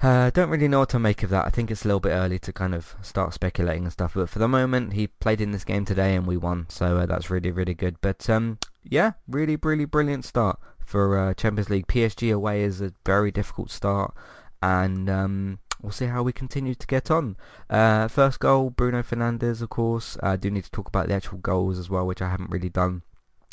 Uh, 0.00 0.30
don't 0.30 0.50
really 0.50 0.68
know 0.68 0.80
what 0.80 0.90
to 0.90 0.98
make 0.98 1.22
of 1.22 1.30
that. 1.30 1.46
I 1.46 1.50
think 1.50 1.70
it's 1.70 1.84
a 1.84 1.88
little 1.88 1.98
bit 1.98 2.10
early 2.10 2.38
to 2.40 2.52
kind 2.52 2.74
of 2.74 2.94
start 3.02 3.34
speculating 3.34 3.84
and 3.84 3.92
stuff. 3.92 4.12
But 4.14 4.28
for 4.28 4.38
the 4.38 4.46
moment, 4.46 4.92
he 4.92 5.06
played 5.08 5.40
in 5.40 5.50
this 5.50 5.64
game 5.64 5.84
today 5.84 6.14
and 6.14 6.26
we 6.26 6.36
won, 6.36 6.66
so 6.68 6.98
uh, 6.98 7.06
that's 7.06 7.30
really, 7.30 7.50
really 7.50 7.74
good. 7.74 7.96
But 8.00 8.28
um, 8.30 8.58
yeah, 8.84 9.12
really, 9.26 9.56
really 9.56 9.86
brilliant 9.86 10.24
start 10.24 10.60
for 10.88 11.18
uh, 11.18 11.34
Champions 11.34 11.68
League. 11.68 11.86
PSG 11.86 12.34
away 12.34 12.62
is 12.62 12.80
a 12.80 12.94
very 13.04 13.30
difficult 13.30 13.70
start, 13.70 14.14
and 14.62 15.10
um, 15.10 15.58
we'll 15.82 15.92
see 15.92 16.06
how 16.06 16.22
we 16.22 16.32
continue 16.32 16.74
to 16.74 16.86
get 16.86 17.10
on. 17.10 17.36
Uh, 17.68 18.08
first 18.08 18.40
goal, 18.40 18.70
Bruno 18.70 19.02
Fernandes, 19.02 19.60
of 19.60 19.68
course. 19.68 20.16
I 20.22 20.36
do 20.36 20.50
need 20.50 20.64
to 20.64 20.70
talk 20.70 20.88
about 20.88 21.08
the 21.08 21.14
actual 21.14 21.38
goals 21.38 21.78
as 21.78 21.90
well, 21.90 22.06
which 22.06 22.22
I 22.22 22.30
haven't 22.30 22.50
really 22.50 22.70
done. 22.70 23.02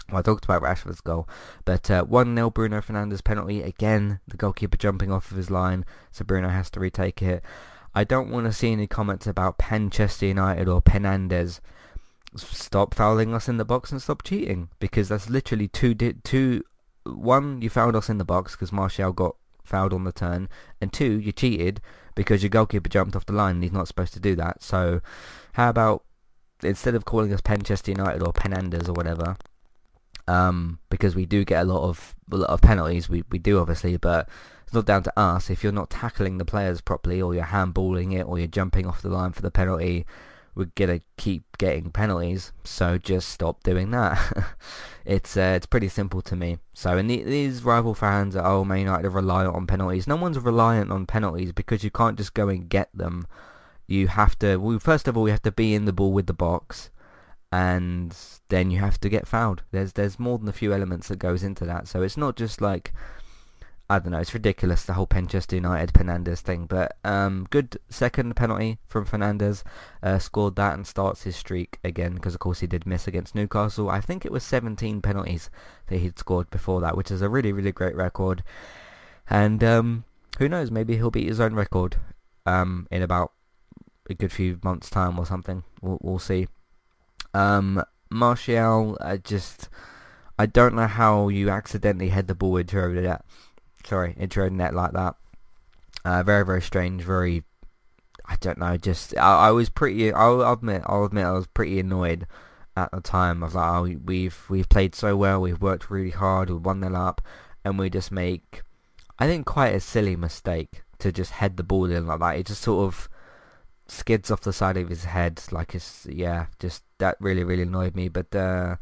Well, 0.10 0.20
I 0.20 0.22
talked 0.22 0.46
about 0.46 0.62
Rashford's 0.62 1.02
goal, 1.02 1.28
but 1.66 1.92
uh, 1.92 2.06
1-0 2.06 2.54
Bruno 2.54 2.80
Fernandes 2.80 3.24
penalty. 3.24 3.62
Again, 3.62 4.22
the 4.28 4.38
goalkeeper 4.38 4.78
jumping 4.78 5.12
off 5.12 5.30
of 5.30 5.38
his 5.38 5.52
line, 5.52 5.84
so 6.12 6.24
Bruno 6.24 6.48
has 6.50 6.70
to 6.72 6.80
retake 6.80 7.22
it. 7.22 7.44
I 7.94 8.06
don't 8.06 8.30
want 8.30 8.46
to 8.46 8.54
see 8.54 8.72
any 8.72 8.88
comments 8.88 9.28
about 9.28 9.62
Manchester 9.70 10.28
United 10.28 10.70
or 10.70 10.82
Penandes. 10.82 11.60
Stop 12.38 12.94
fouling 12.94 13.34
us 13.34 13.50
in 13.50 13.58
the 13.58 13.66
box 13.66 13.92
and 13.92 14.02
stop 14.02 14.24
cheating, 14.24 14.70
because 14.80 15.10
that's 15.10 15.30
literally 15.30 15.68
two 15.68 15.94
di- 15.94 16.14
two 16.24 16.64
one, 17.06 17.62
you 17.62 17.70
fouled 17.70 17.96
us 17.96 18.10
in 18.10 18.18
the 18.18 18.26
box 18.26 18.54
because 18.54 18.72
Martial 18.72 19.14
got 19.14 19.36
fouled 19.64 19.94
on 19.94 20.04
the 20.04 20.12
turn, 20.12 20.50
and 20.82 20.92
two, 20.92 21.20
you 21.20 21.32
cheated 21.32 21.82
because 22.16 22.44
your 22.44 22.50
goalkeeper 22.50 22.90
jumped 22.90 23.16
off 23.16 23.26
the 23.26 23.34
line 23.34 23.56
and 23.56 23.64
he's 23.64 23.72
not 23.72 23.88
supposed 23.88 24.14
to 24.14 24.20
do 24.20 24.36
that. 24.36 24.64
So, 24.64 25.02
how 25.54 25.70
about 25.70 26.04
instead 26.64 26.96
of 26.96 27.06
calling 27.06 27.34
us 27.34 27.42
Manchester 27.48 27.92
United 27.92 28.22
or 28.24 28.34
Penandas 28.34 28.88
or 28.88 28.94
whatever, 28.94 29.38
um, 30.28 30.80
because 30.90 31.16
we 31.16 31.26
do 31.26 31.46
get 31.46 31.62
a 31.62 31.66
lot 31.66 31.88
of 31.88 32.16
a 32.32 32.38
lot 32.38 32.50
of 32.50 32.62
penalties, 32.62 33.10
we 33.10 33.24
we 33.30 33.40
do 33.40 33.60
obviously, 33.60 33.98
but 33.98 34.30
it's 34.64 34.74
not 34.74 34.86
down 34.86 35.04
to 35.04 35.20
us 35.20 35.50
if 35.50 35.64
you're 35.64 35.72
not 35.72 35.90
tackling 35.90 36.38
the 36.38 36.46
players 36.46 36.82
properly 36.82 37.22
or 37.22 37.36
you're 37.36 37.44
handballing 37.44 38.18
it 38.18 38.24
or 38.24 38.40
you're 38.40 38.48
jumping 38.48 38.88
off 38.88 39.02
the 39.02 39.10
line 39.10 39.32
for 39.32 39.42
the 39.42 39.52
penalty 39.52 40.06
we're 40.56 40.72
gonna 40.76 41.02
keep 41.18 41.58
getting 41.58 41.92
penalties, 41.92 42.54
so 42.64 42.98
just 42.98 43.30
stop 43.30 43.62
doing 43.64 43.92
that. 43.92 44.18
it's 45.06 45.38
uh, 45.38 45.54
it's 45.56 45.66
pretty 45.68 45.88
simple 45.88 46.22
to 46.24 46.36
me. 46.36 46.58
So, 46.74 46.98
and 46.98 47.10
the, 47.10 47.24
these 47.24 47.64
rival 47.64 47.94
fans 47.94 48.36
are, 48.36 48.46
oh, 48.46 48.66
Man 48.66 48.80
United 48.80 49.06
are 49.06 49.12
reliant 49.12 49.56
on 49.56 49.68
penalties. 49.68 50.08
No 50.08 50.16
one's 50.16 50.40
reliant 50.40 50.92
on 50.92 51.06
penalties 51.06 51.52
because 51.52 51.84
you 51.84 51.92
can't 51.92 52.18
just 52.18 52.34
go 52.34 52.50
and 52.50 52.68
get 52.68 52.90
them. 52.94 53.28
You 53.88 54.08
have 54.08 54.38
to, 54.40 54.58
well, 54.58 54.80
first 54.80 55.08
of 55.08 55.16
all, 55.16 55.28
you 55.28 55.32
have 55.32 55.44
to 55.44 55.52
be 55.52 55.76
in 55.76 55.86
the 55.86 55.94
ball 55.94 56.12
with 56.12 56.26
the 56.26 56.34
box, 56.34 56.90
and 57.52 58.18
then 58.50 58.72
you 58.72 58.80
have 58.80 59.00
to 59.02 59.10
get 59.10 59.28
fouled. 59.28 59.62
There's 59.72 59.94
there's 59.94 60.20
more 60.20 60.40
than 60.40 60.48
a 60.48 60.54
few 60.54 60.74
elements 60.74 61.08
that 61.10 61.20
goes 61.20 61.44
into 61.44 61.66
that. 61.66 61.88
So 61.88 62.02
it's 62.02 62.18
not 62.18 62.36
just 62.36 62.62
like 62.62 62.92
I 63.88 64.00
don't 64.00 64.12
know, 64.12 64.20
it's 64.20 64.34
ridiculous 64.34 64.84
the 64.84 64.94
whole 64.94 65.08
Manchester 65.14 65.56
United 65.56 65.94
Fernandes 65.94 66.40
thing, 66.40 66.66
but 66.66 66.98
um, 67.04 67.46
good 67.52 67.78
second 67.88 68.36
penalty 68.36 68.80
from 68.88 69.06
Fernandes, 69.06 69.64
uh, 70.02 70.18
scored 70.18 70.56
that 70.56 70.74
and 70.74 70.88
starts 70.88 71.24
his 71.24 71.36
streak 71.36 71.78
again 71.84 72.16
because 72.16 72.34
of 72.34 72.40
course 72.40 72.62
he 72.62 72.68
did 72.68 72.88
miss 72.88 73.08
against 73.08 73.36
Newcastle. 73.36 73.90
I 73.90 74.02
think 74.02 74.26
it 74.26 74.32
was 74.32 74.44
17 74.44 75.02
penalties 75.02 75.52
that 75.88 75.98
he'd 75.98 76.18
scored 76.18 76.50
before 76.50 76.82
that, 76.82 76.98
which 76.98 77.12
is 77.12 77.22
a 77.22 77.30
really 77.30 77.52
really 77.52 77.72
great 77.72 77.96
record, 77.96 78.44
and 79.30 79.64
um, 79.64 80.04
who 80.40 80.50
knows, 80.50 80.72
maybe 80.72 80.96
he'll 80.96 81.12
beat 81.12 81.28
his 81.28 81.40
own 81.40 81.54
record 81.54 81.98
um, 82.48 82.88
in 82.90 83.04
about 83.04 83.34
a 84.10 84.16
good 84.16 84.32
few 84.32 84.60
months 84.64 84.90
time 84.90 85.18
or 85.20 85.26
something. 85.26 85.64
We'll, 85.82 86.00
we'll 86.02 86.20
see. 86.20 86.48
Um, 87.34 87.84
Martial, 88.10 88.98
I 89.02 89.18
just 89.18 89.70
I 90.38 90.46
don't 90.46 90.76
know 90.76 90.88
how 90.88 91.30
you 91.30 91.50
accidentally 91.50 92.10
head 92.10 92.28
the 92.28 92.36
ball 92.36 92.58
into 92.58 92.82
over 92.82 93.02
that 93.02 93.26
sorry, 93.86 94.16
into 94.18 94.44
a 94.44 94.50
net 94.50 94.74
like 94.74 94.94
that. 94.94 95.16
Uh, 96.04 96.24
very, 96.24 96.46
very 96.46 96.62
strange. 96.62 97.04
Very, 97.04 97.44
I 98.26 98.36
don't 98.40 98.58
know. 98.58 98.78
Just 98.78 99.18
I, 99.18 99.48
I 99.48 99.52
was 99.52 99.70
pretty. 99.70 100.14
I'll 100.14 100.42
admit. 100.42 100.84
I'll 100.86 101.06
admit. 101.06 101.26
I 101.26 101.32
was 101.32 101.48
pretty 101.48 101.80
annoyed 101.80 102.28
at 102.78 102.92
the 102.92 103.02
time. 103.02 103.44
I 103.44 103.48
was 103.48 103.56
like, 103.56 103.70
oh, 103.70 104.00
we've 104.04 104.46
we've 104.50 104.70
played 104.70 104.96
so 104.96 105.16
well. 105.16 105.42
We've 105.42 105.62
worked 105.62 105.90
really 105.90 106.12
hard. 106.12 106.50
We 106.50 106.58
won 106.58 106.82
them 106.82 106.96
up, 106.96 107.22
and 107.64 107.80
we 107.80 107.90
just 107.90 108.12
make, 108.12 108.62
I 109.18 109.28
think, 109.28 109.46
quite 109.46 109.76
a 109.76 109.80
silly 109.80 110.16
mistake 110.16 110.84
to 111.00 111.12
just 111.12 111.32
head 111.32 111.58
the 111.58 111.64
ball 111.64 111.90
in 111.90 112.08
like 112.08 112.20
that. 112.20 112.38
It 112.38 112.48
just 112.48 112.62
sort 112.62 112.86
of 112.86 113.10
skids 113.88 114.32
off 114.32 114.42
the 114.42 114.54
side 114.54 114.78
of 114.78 114.90
his 114.90 115.04
head 115.06 115.42
like 115.52 115.76
it's 115.76 116.08
yeah 116.10 116.48
just 116.60 116.84
that 116.98 117.16
really 117.20 117.44
really 117.44 117.62
annoyed 117.62 117.96
me 117.96 118.08
but 118.08 118.36
uh 118.36 118.76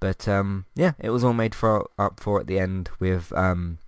but 0.00 0.26
um 0.26 0.64
yeah 0.74 0.92
it 0.98 1.10
was 1.10 1.22
all 1.22 1.32
made 1.32 1.54
for 1.54 1.88
up 1.96 2.18
for 2.18 2.40
at 2.40 2.48
the 2.48 2.58
end 2.58 2.90
with 2.98 3.32
um 3.34 3.78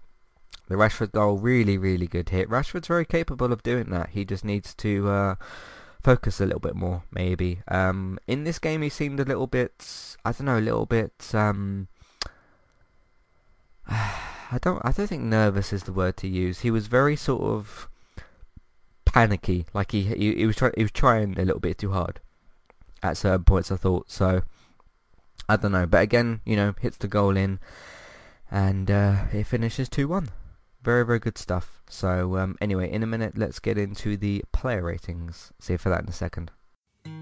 the 0.71 0.77
Rashford 0.77 1.11
goal, 1.11 1.37
really, 1.37 1.77
really 1.77 2.07
good 2.07 2.29
hit. 2.29 2.49
Rashford's 2.49 2.87
very 2.87 3.05
capable 3.05 3.53
of 3.53 3.65
doing 3.65 3.91
that. 3.91 4.11
He 4.11 4.25
just 4.25 4.45
needs 4.45 4.73
to 4.77 5.09
uh, 5.09 5.35
focus 6.01 6.41
a 6.41 6.47
little 6.47 6.61
bit 6.61 6.77
more, 6.77 7.03
maybe. 7.11 7.63
Um, 7.67 8.21
in 8.29 8.45
this 8.45 8.61
game, 8.61 8.81
he 8.83 8.89
seemed 8.89 9.19
a 9.19 9.25
little 9.25 9.49
bit, 9.49 10.17
I 10.25 10.31
don't 10.31 10.47
know, 10.47 10.59
a 10.59 10.61
little 10.61 10.87
bit. 10.87 11.35
Um, 11.35 11.89
I 13.89 14.59
don't, 14.63 14.81
I 14.85 14.93
don't 14.93 15.09
think 15.09 15.23
nervous 15.23 15.73
is 15.73 15.83
the 15.83 15.93
word 15.93 16.17
to 16.19 16.29
use. 16.29 16.61
He 16.61 16.71
was 16.71 16.87
very 16.87 17.17
sort 17.17 17.43
of 17.43 17.89
panicky, 19.05 19.67
like 19.75 19.91
he 19.91 20.03
he, 20.03 20.37
he 20.37 20.47
was 20.47 20.55
trying, 20.55 20.73
he 20.77 20.83
was 20.85 20.93
trying 20.93 21.37
a 21.37 21.45
little 21.45 21.61
bit 21.61 21.79
too 21.79 21.91
hard 21.91 22.21
at 23.03 23.17
certain 23.17 23.43
points. 23.43 23.73
I 23.73 23.77
thought 23.77 24.09
so. 24.09 24.43
I 25.49 25.57
don't 25.57 25.73
know, 25.73 25.87
but 25.87 26.03
again, 26.03 26.43
you 26.45 26.55
know, 26.55 26.77
hits 26.81 26.97
the 26.97 27.09
goal 27.09 27.37
in, 27.37 27.59
and 28.53 28.89
uh, 28.89 29.25
it 29.33 29.49
finishes 29.49 29.89
two 29.89 30.07
one. 30.07 30.29
Very, 30.83 31.05
very 31.05 31.19
good 31.19 31.37
stuff. 31.37 31.83
So 31.91 32.39
um, 32.39 32.57
anyway, 32.61 32.91
in 32.91 33.03
a 33.03 33.07
minute, 33.07 33.37
let's 33.37 33.59
get 33.59 33.77
into 33.77 34.17
the 34.17 34.43
player 34.53 34.83
ratings. 34.83 35.53
See 35.59 35.75
you 35.75 35.79
for 35.79 35.91
that 35.91 36.03
in 36.03 36.09
a 36.09 36.13
second. 36.13 36.51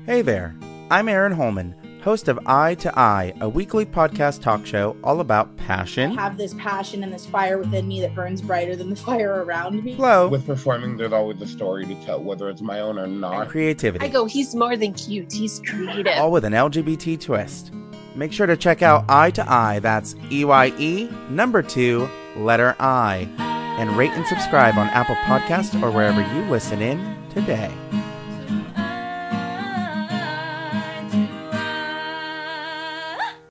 Hey 0.07 0.23
there, 0.23 0.57
I'm 0.91 1.09
Aaron 1.09 1.33
Holman, 1.33 2.01
host 2.03 2.29
of 2.29 2.39
Eye 2.47 2.75
to 2.77 2.99
Eye, 2.99 3.33
a 3.41 3.49
weekly 3.49 3.85
podcast 3.85 4.43
talk 4.43 4.65
show 4.67 4.97
all 5.05 5.21
about 5.21 5.57
passion. 5.57 6.19
I 6.19 6.23
have 6.23 6.37
this 6.37 6.55
passion 6.55 7.05
and 7.05 7.13
this 7.13 7.27
fire 7.27 7.59
within 7.59 7.87
me 7.87 8.01
that 8.01 8.15
burns 8.15 8.41
brighter 8.43 8.75
than 8.75 8.91
the 8.91 8.97
fire 8.97 9.45
around 9.45 9.85
me. 9.85 9.95
Flow. 9.97 10.29
With 10.29 10.47
performing, 10.47 10.97
there's 10.97 11.13
always 11.13 11.41
a 11.43 11.47
story 11.47 11.85
to 11.87 11.95
tell, 12.05 12.23
whether 12.23 12.49
it's 12.49 12.63
my 12.63 12.81
own 12.81 12.99
or 12.99 13.07
not. 13.07 13.43
And 13.43 13.51
creativity. 13.51 14.05
I 14.05 14.09
go, 14.09 14.25
he's 14.25 14.55
more 14.55 14.77
than 14.77 14.95
cute, 14.95 15.33
he's 15.33 15.61
creative. 15.61 16.15
All 16.17 16.33
with 16.33 16.45
an 16.45 16.55
LGBT 16.55 17.21
twist. 17.21 17.73
Make 18.19 18.33
sure 18.33 18.49
to 18.49 18.57
check 18.57 18.83
out 18.83 19.05
Eye 19.09 19.31
to 19.31 19.49
Eye, 19.49 19.79
that's 19.79 20.17
E 20.33 20.45
Y 20.45 20.73
E, 20.77 21.09
number 21.31 21.63
two, 21.63 22.09
letter 22.35 22.75
I 22.81 23.29
and 23.39 23.97
rate 23.97 24.11
and 24.11 24.27
subscribe 24.27 24.77
on 24.77 24.89
Apple 24.89 25.15
Podcasts 25.15 25.81
or 25.81 25.93
wherever 25.93 26.21
you 26.35 26.43
listen 26.51 26.83
in 26.83 27.17
today. 27.33 27.73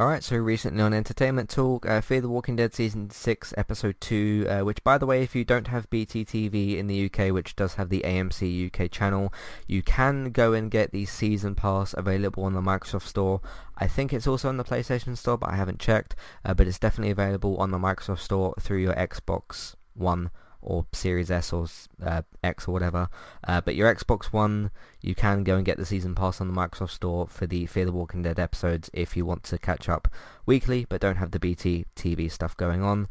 Alright, 0.00 0.22
so 0.22 0.36
recently 0.36 0.80
on 0.80 0.94
Entertainment 0.94 1.50
Talk, 1.50 1.84
uh, 1.84 2.00
Fear 2.00 2.20
the 2.20 2.28
Walking 2.28 2.54
Dead 2.54 2.72
Season 2.72 3.10
6, 3.10 3.52
Episode 3.56 3.96
2, 4.00 4.46
uh, 4.48 4.60
which 4.60 4.84
by 4.84 4.96
the 4.96 5.06
way, 5.06 5.24
if 5.24 5.34
you 5.34 5.44
don't 5.44 5.66
have 5.66 5.90
BT 5.90 6.24
TV 6.24 6.76
in 6.76 6.86
the 6.86 7.06
UK, 7.06 7.32
which 7.32 7.56
does 7.56 7.74
have 7.74 7.88
the 7.88 8.02
AMC 8.02 8.66
UK 8.72 8.92
channel, 8.92 9.32
you 9.66 9.82
can 9.82 10.30
go 10.30 10.52
and 10.52 10.70
get 10.70 10.92
the 10.92 11.04
Season 11.04 11.56
Pass 11.56 11.96
available 11.98 12.44
on 12.44 12.52
the 12.52 12.60
Microsoft 12.60 13.08
Store. 13.08 13.40
I 13.76 13.88
think 13.88 14.12
it's 14.12 14.28
also 14.28 14.48
on 14.48 14.56
the 14.56 14.62
PlayStation 14.62 15.16
Store, 15.16 15.36
but 15.36 15.50
I 15.50 15.56
haven't 15.56 15.80
checked, 15.80 16.14
uh, 16.44 16.54
but 16.54 16.68
it's 16.68 16.78
definitely 16.78 17.10
available 17.10 17.56
on 17.56 17.72
the 17.72 17.78
Microsoft 17.78 18.20
Store 18.20 18.54
through 18.60 18.78
your 18.78 18.94
Xbox 18.94 19.74
One 19.94 20.30
or 20.60 20.86
Series 20.92 21.30
S 21.30 21.52
or 21.52 21.66
uh, 22.04 22.22
X 22.42 22.68
or 22.68 22.72
whatever. 22.72 23.08
Uh, 23.46 23.60
but 23.60 23.74
your 23.74 23.94
Xbox 23.94 24.26
One, 24.26 24.70
you 25.00 25.14
can 25.14 25.44
go 25.44 25.56
and 25.56 25.64
get 25.64 25.76
the 25.76 25.86
season 25.86 26.14
pass 26.14 26.40
on 26.40 26.48
the 26.48 26.54
Microsoft 26.54 26.90
Store 26.90 27.26
for 27.26 27.46
the 27.46 27.66
Fear 27.66 27.86
the 27.86 27.92
Walking 27.92 28.22
Dead 28.22 28.38
episodes 28.38 28.90
if 28.92 29.16
you 29.16 29.24
want 29.24 29.44
to 29.44 29.58
catch 29.58 29.88
up 29.88 30.08
weekly, 30.46 30.86
but 30.88 31.00
don't 31.00 31.16
have 31.16 31.30
the 31.30 31.38
BT 31.38 31.86
TV 31.96 32.30
stuff 32.30 32.56
going 32.56 32.82
on. 32.82 33.08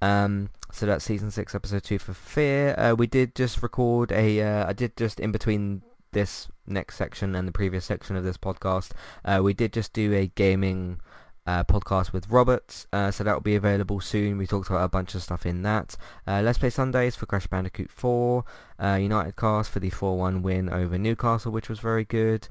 Um, 0.00 0.50
so 0.72 0.86
that's 0.86 1.04
season 1.04 1.30
six, 1.30 1.54
episode 1.54 1.82
two 1.82 1.98
for 1.98 2.14
Fear. 2.14 2.74
Uh, 2.78 2.94
we 2.94 3.06
did 3.06 3.34
just 3.34 3.62
record 3.62 4.12
a. 4.12 4.40
Uh, 4.42 4.68
I 4.68 4.72
did 4.72 4.96
just 4.96 5.20
in 5.20 5.32
between 5.32 5.82
this 6.12 6.48
next 6.66 6.96
section 6.96 7.34
and 7.34 7.46
the 7.46 7.52
previous 7.52 7.84
section 7.84 8.16
of 8.16 8.24
this 8.24 8.36
podcast. 8.36 8.92
Uh, 9.24 9.40
we 9.42 9.54
did 9.54 9.72
just 9.72 9.92
do 9.92 10.12
a 10.14 10.26
gaming 10.28 11.00
uh, 11.48 11.64
podcast 11.64 12.12
with 12.12 12.28
Robert, 12.28 12.84
uh, 12.92 13.10
so 13.10 13.24
that 13.24 13.32
will 13.32 13.40
be 13.40 13.56
available 13.56 14.02
soon. 14.02 14.36
We 14.36 14.46
talked 14.46 14.68
about 14.68 14.84
a 14.84 14.88
bunch 14.88 15.14
of 15.14 15.22
stuff 15.22 15.46
in 15.46 15.62
that. 15.62 15.96
Uh, 16.26 16.42
Let's 16.44 16.58
Play 16.58 16.68
Sundays 16.68 17.16
for 17.16 17.24
Crash 17.24 17.46
Bandicoot 17.46 17.90
4, 17.90 18.44
uh, 18.78 18.98
United 19.00 19.34
Cast 19.34 19.70
for 19.70 19.80
the 19.80 19.90
4-1 19.90 20.42
win 20.42 20.68
over 20.68 20.98
Newcastle, 20.98 21.50
which 21.50 21.70
was 21.70 21.78
very 21.78 22.04
good. 22.04 22.48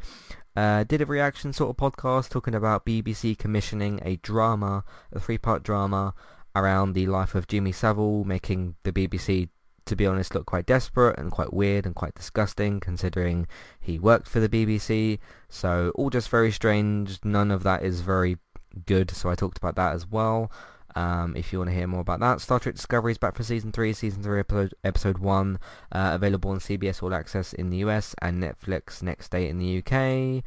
Uh, 0.55 0.83
did 0.83 0.99
a 0.99 1.05
reaction 1.05 1.53
sort 1.53 1.69
of 1.69 1.77
podcast 1.77 2.29
talking 2.29 2.55
about 2.55 2.87
BBC 2.87 3.37
commissioning 3.37 3.99
a 4.03 4.15
drama, 4.15 4.83
a 5.11 5.19
three-part 5.19 5.61
drama 5.61 6.15
around 6.55 6.93
the 6.93 7.05
life 7.05 7.35
of 7.35 7.47
Jimmy 7.47 7.73
Savile, 7.73 8.23
making 8.23 8.77
the 8.81 8.91
BBC, 8.91 9.49
to 9.85 9.95
be 9.95 10.07
honest, 10.07 10.33
look 10.33 10.47
quite 10.47 10.65
desperate 10.65 11.19
and 11.19 11.31
quite 11.31 11.53
weird 11.53 11.85
and 11.85 11.93
quite 11.93 12.15
disgusting, 12.15 12.79
considering 12.79 13.45
he 13.79 13.99
worked 13.99 14.27
for 14.27 14.39
the 14.39 14.49
BBC. 14.49 15.19
So 15.49 15.91
all 15.93 16.09
just 16.09 16.29
very 16.29 16.51
strange. 16.51 17.19
None 17.23 17.51
of 17.51 17.61
that 17.61 17.83
is 17.83 18.01
very 18.01 18.37
good. 18.77 19.11
So 19.11 19.29
I 19.29 19.35
talked 19.35 19.57
about 19.57 19.75
that 19.75 19.93
as 19.93 20.07
well. 20.07 20.51
Um, 20.95 21.35
if 21.35 21.53
you 21.53 21.59
want 21.59 21.69
to 21.69 21.75
hear 21.75 21.85
more 21.85 21.99
about 22.01 22.21
that, 22.21 22.41
Star 22.41 22.59
Trek 22.59 22.73
Discovery 22.73 23.11
is 23.11 23.19
back 23.19 23.35
for 23.35 23.43
season 23.43 23.71
three. 23.71 23.93
Season 23.93 24.23
three 24.23 24.39
episode 24.39 24.73
episode 24.83 25.19
one 25.19 25.59
uh, 25.91 26.11
available 26.13 26.49
on 26.49 26.59
CBS 26.59 27.03
All 27.03 27.13
Access 27.13 27.53
in 27.53 27.69
the 27.69 27.77
US 27.77 28.15
and 28.21 28.41
Netflix 28.41 29.03
next 29.03 29.29
day 29.29 29.47
in 29.47 29.59
the 29.59 29.77
UK. 29.77 30.43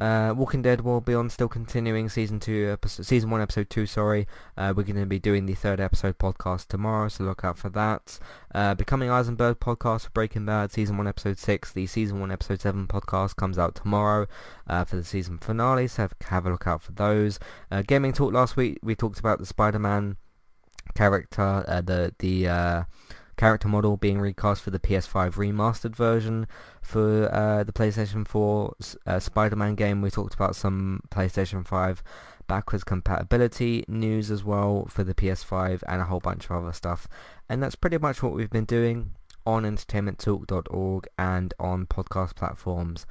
Uh, 0.00 0.32
Walking 0.36 0.62
Dead 0.62 0.82
will 0.82 1.00
be 1.00 1.14
on 1.14 1.28
still 1.28 1.48
continuing 1.48 2.08
season 2.08 2.38
two, 2.38 2.70
episode, 2.70 3.04
season 3.04 3.30
one, 3.30 3.40
episode 3.40 3.68
two. 3.68 3.86
Sorry, 3.86 4.26
uh, 4.56 4.72
we're 4.76 4.84
going 4.84 4.96
to 4.96 5.06
be 5.06 5.18
doing 5.18 5.46
the 5.46 5.54
third 5.54 5.80
episode 5.80 6.18
podcast 6.18 6.68
tomorrow, 6.68 7.08
so 7.08 7.24
look 7.24 7.44
out 7.44 7.58
for 7.58 7.68
that. 7.70 8.18
Uh, 8.54 8.74
Becoming 8.74 9.08
Heisenberg 9.08 9.56
podcast 9.56 10.04
for 10.04 10.10
Breaking 10.10 10.46
Bad, 10.46 10.70
season 10.72 10.96
one, 10.96 11.08
episode 11.08 11.38
six. 11.38 11.72
The 11.72 11.86
season 11.86 12.20
one, 12.20 12.30
episode 12.30 12.60
seven 12.60 12.86
podcast 12.86 13.36
comes 13.36 13.58
out 13.58 13.74
tomorrow 13.74 14.26
uh, 14.68 14.84
for 14.84 14.96
the 14.96 15.04
season 15.04 15.38
finale, 15.38 15.88
so 15.88 16.02
have, 16.02 16.14
have 16.26 16.46
a 16.46 16.50
look 16.50 16.66
out 16.66 16.82
for 16.82 16.92
those. 16.92 17.38
Uh, 17.70 17.82
gaming 17.82 18.12
talk 18.12 18.32
last 18.32 18.56
week, 18.56 18.78
we 18.82 18.94
talked 18.94 19.18
about 19.18 19.38
the 19.40 19.46
Spider-Man 19.46 20.16
character, 20.94 21.64
uh, 21.66 21.80
the 21.80 22.14
the 22.18 22.48
character 23.38 23.68
model 23.68 23.96
being 23.96 24.20
recast 24.20 24.62
for 24.62 24.70
the 24.70 24.78
PS5 24.78 25.34
remastered 25.34 25.96
version 25.96 26.46
for 26.82 27.32
uh, 27.32 27.64
the 27.64 27.72
PlayStation 27.72 28.28
4 28.28 28.74
uh, 29.06 29.18
Spider-Man 29.18 29.76
game. 29.76 30.02
We 30.02 30.10
talked 30.10 30.34
about 30.34 30.56
some 30.56 31.00
PlayStation 31.10 31.66
5 31.66 32.02
backwards 32.46 32.84
compatibility 32.84 33.84
news 33.88 34.30
as 34.30 34.42
well 34.42 34.86
for 34.90 35.04
the 35.04 35.14
PS5 35.14 35.82
and 35.88 36.02
a 36.02 36.06
whole 36.06 36.20
bunch 36.20 36.46
of 36.46 36.50
other 36.50 36.72
stuff. 36.72 37.06
And 37.48 37.62
that's 37.62 37.76
pretty 37.76 37.98
much 37.98 38.22
what 38.22 38.34
we've 38.34 38.50
been 38.50 38.64
doing 38.64 39.12
on 39.46 39.62
entertainmenttalk.org 39.62 41.08
and 41.18 41.54
on 41.58 41.86
podcast 41.86 42.34
platforms. 42.34 43.06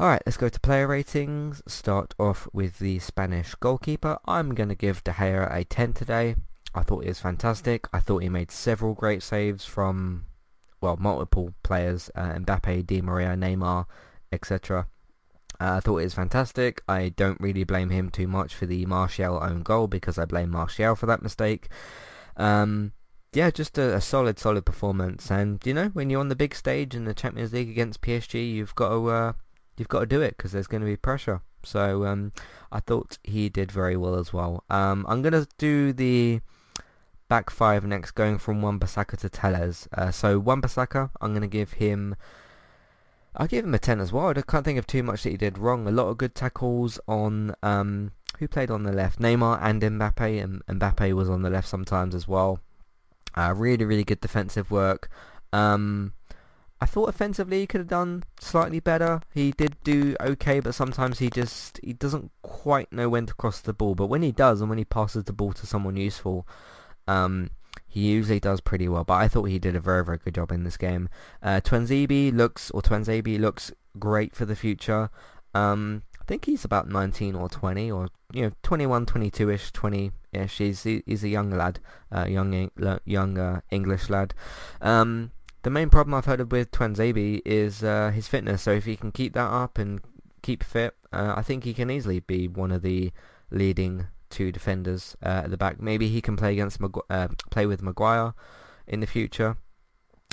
Alright, 0.00 0.22
let's 0.24 0.36
go 0.36 0.48
to 0.48 0.60
player 0.60 0.86
ratings. 0.86 1.60
Start 1.66 2.14
off 2.20 2.46
with 2.52 2.78
the 2.78 3.00
Spanish 3.00 3.56
goalkeeper. 3.56 4.18
I'm 4.26 4.54
going 4.54 4.68
to 4.68 4.76
give 4.76 5.02
De 5.02 5.10
Gea 5.10 5.52
a 5.52 5.64
10 5.64 5.92
today. 5.92 6.36
I 6.74 6.82
thought 6.82 7.04
it 7.04 7.08
was 7.08 7.20
fantastic. 7.20 7.86
I 7.92 8.00
thought 8.00 8.22
he 8.22 8.28
made 8.28 8.50
several 8.50 8.94
great 8.94 9.22
saves 9.22 9.64
from, 9.64 10.26
well, 10.80 10.96
multiple 10.98 11.54
players, 11.62 12.10
uh, 12.14 12.34
Mbappe, 12.34 12.86
Di 12.86 13.00
Maria, 13.00 13.36
Neymar, 13.36 13.86
etc. 14.32 14.86
Uh, 15.60 15.76
I 15.76 15.80
thought 15.80 15.98
it 15.98 16.04
was 16.04 16.14
fantastic. 16.14 16.82
I 16.88 17.08
don't 17.08 17.40
really 17.40 17.64
blame 17.64 17.90
him 17.90 18.10
too 18.10 18.28
much 18.28 18.54
for 18.54 18.66
the 18.66 18.86
Martial 18.86 19.42
own 19.42 19.62
goal 19.62 19.88
because 19.88 20.18
I 20.18 20.24
blame 20.24 20.50
Martial 20.50 20.94
for 20.94 21.06
that 21.06 21.22
mistake. 21.22 21.68
Um, 22.36 22.92
yeah, 23.32 23.50
just 23.50 23.76
a, 23.76 23.96
a, 23.96 24.00
solid, 24.00 24.38
solid 24.38 24.64
performance. 24.64 25.30
And 25.30 25.60
you 25.64 25.74
know, 25.74 25.88
when 25.88 26.10
you're 26.10 26.20
on 26.20 26.28
the 26.28 26.36
big 26.36 26.54
stage 26.54 26.94
in 26.94 27.04
the 27.04 27.14
Champions 27.14 27.52
League 27.52 27.70
against 27.70 28.02
PSG, 28.02 28.52
you've 28.52 28.74
got 28.74 28.90
to 28.90 29.08
uh, 29.08 29.32
you've 29.76 29.88
got 29.88 30.00
to 30.00 30.06
do 30.06 30.20
it 30.20 30.36
because 30.36 30.52
there's 30.52 30.66
going 30.68 30.82
to 30.82 30.86
be 30.86 30.96
pressure. 30.96 31.40
So 31.64 32.06
um, 32.06 32.32
I 32.70 32.78
thought 32.78 33.18
he 33.24 33.48
did 33.48 33.72
very 33.72 33.96
well 33.96 34.14
as 34.14 34.32
well. 34.32 34.64
Um, 34.70 35.04
I'm 35.08 35.22
going 35.22 35.32
to 35.32 35.48
do 35.58 35.92
the 35.92 36.40
back 37.28 37.50
five 37.50 37.84
next, 37.84 38.12
going 38.12 38.38
from 38.38 38.62
Wan-Bissaka 38.62 39.16
to 39.18 39.28
Telles. 39.28 39.88
Uh, 39.92 40.10
so 40.10 40.38
Wan-Bissaka, 40.38 41.10
I'm 41.20 41.30
going 41.30 41.42
to 41.42 41.48
give 41.48 41.74
him. 41.74 42.16
I'll 43.36 43.46
give 43.46 43.64
him 43.64 43.74
a 43.74 43.78
10 43.78 44.00
as 44.00 44.12
well. 44.12 44.30
I 44.30 44.42
can't 44.42 44.64
think 44.64 44.78
of 44.78 44.86
too 44.86 45.02
much 45.02 45.22
that 45.22 45.30
he 45.30 45.36
did 45.36 45.58
wrong. 45.58 45.86
A 45.86 45.92
lot 45.92 46.08
of 46.08 46.18
good 46.18 46.34
tackles 46.34 46.98
on 47.06 47.54
um, 47.62 48.10
who 48.38 48.48
played 48.48 48.70
on 48.70 48.82
the 48.82 48.92
left, 48.92 49.20
Neymar 49.20 49.58
and 49.62 49.82
Mbappe, 49.82 50.42
and 50.42 50.66
Mbappe 50.66 51.12
was 51.12 51.28
on 51.28 51.42
the 51.42 51.50
left 51.50 51.68
sometimes 51.68 52.14
as 52.14 52.26
well. 52.26 52.60
Uh, 53.36 53.52
really, 53.56 53.84
really 53.84 54.04
good 54.04 54.20
defensive 54.20 54.70
work. 54.70 55.08
Um, 55.52 56.14
I 56.80 56.86
thought 56.86 57.08
offensively 57.08 57.60
he 57.60 57.66
could 57.66 57.80
have 57.80 57.88
done 57.88 58.22
slightly 58.40 58.80
better. 58.80 59.20
He 59.34 59.50
did 59.50 59.76
do 59.82 60.16
okay, 60.20 60.60
but 60.60 60.74
sometimes 60.74 61.18
he 61.18 61.28
just 61.28 61.80
he 61.82 61.92
doesn't 61.92 62.30
quite 62.42 62.92
know 62.92 63.08
when 63.08 63.26
to 63.26 63.34
cross 63.34 63.60
the 63.60 63.72
ball. 63.72 63.94
But 63.94 64.06
when 64.06 64.22
he 64.22 64.30
does, 64.30 64.60
and 64.60 64.68
when 64.68 64.78
he 64.78 64.84
passes 64.84 65.24
the 65.24 65.32
ball 65.32 65.52
to 65.54 65.66
someone 65.66 65.96
useful, 65.96 66.46
um, 67.08 67.50
he 67.88 68.00
usually 68.02 68.38
does 68.38 68.60
pretty 68.60 68.88
well, 68.88 69.02
but 69.02 69.14
I 69.14 69.28
thought 69.28 69.44
he 69.44 69.58
did 69.58 69.74
a 69.74 69.80
very, 69.80 70.04
very 70.04 70.18
good 70.18 70.34
job 70.34 70.52
in 70.52 70.62
this 70.62 70.76
game. 70.76 71.08
Uh, 71.42 71.60
Tuanzebe 71.60 72.32
looks, 72.32 72.70
or 72.70 72.82
Tuanzebe 72.82 73.40
looks 73.40 73.72
great 73.98 74.36
for 74.36 74.44
the 74.44 74.54
future. 74.54 75.10
Um, 75.54 76.02
I 76.20 76.24
think 76.24 76.44
he's 76.44 76.64
about 76.64 76.88
19 76.88 77.34
or 77.34 77.48
20, 77.48 77.90
or, 77.90 78.08
you 78.32 78.42
know, 78.42 78.52
21, 78.62 79.06
22-ish, 79.06 79.72
20-ish. 79.72 80.58
He's, 80.58 80.82
he's 80.82 81.24
a 81.24 81.28
young 81.28 81.50
lad, 81.50 81.80
uh, 82.14 82.26
young, 82.26 82.70
young 83.06 83.38
uh, 83.38 83.60
English 83.70 84.10
lad. 84.10 84.34
Um, 84.82 85.32
the 85.62 85.70
main 85.70 85.88
problem 85.88 86.14
I've 86.14 86.26
heard 86.26 86.40
of 86.40 86.52
with 86.52 86.70
Tuanzebe 86.70 87.40
is 87.46 87.82
uh, 87.82 88.10
his 88.14 88.28
fitness, 88.28 88.62
so 88.62 88.72
if 88.72 88.84
he 88.84 88.96
can 88.96 89.12
keep 89.12 89.32
that 89.32 89.50
up 89.50 89.78
and 89.78 90.00
keep 90.42 90.62
fit, 90.62 90.94
uh, 91.12 91.34
I 91.36 91.42
think 91.42 91.64
he 91.64 91.72
can 91.72 91.90
easily 91.90 92.20
be 92.20 92.48
one 92.48 92.70
of 92.70 92.82
the 92.82 93.12
leading 93.50 94.08
two 94.30 94.52
defenders 94.52 95.16
uh, 95.22 95.42
at 95.44 95.50
the 95.50 95.56
back. 95.56 95.80
Maybe 95.80 96.08
he 96.08 96.20
can 96.20 96.36
play 96.36 96.52
against 96.52 96.80
Magu- 96.80 97.02
uh, 97.10 97.28
play 97.50 97.66
with 97.66 97.82
Maguire 97.82 98.34
in 98.86 99.00
the 99.00 99.06
future 99.06 99.56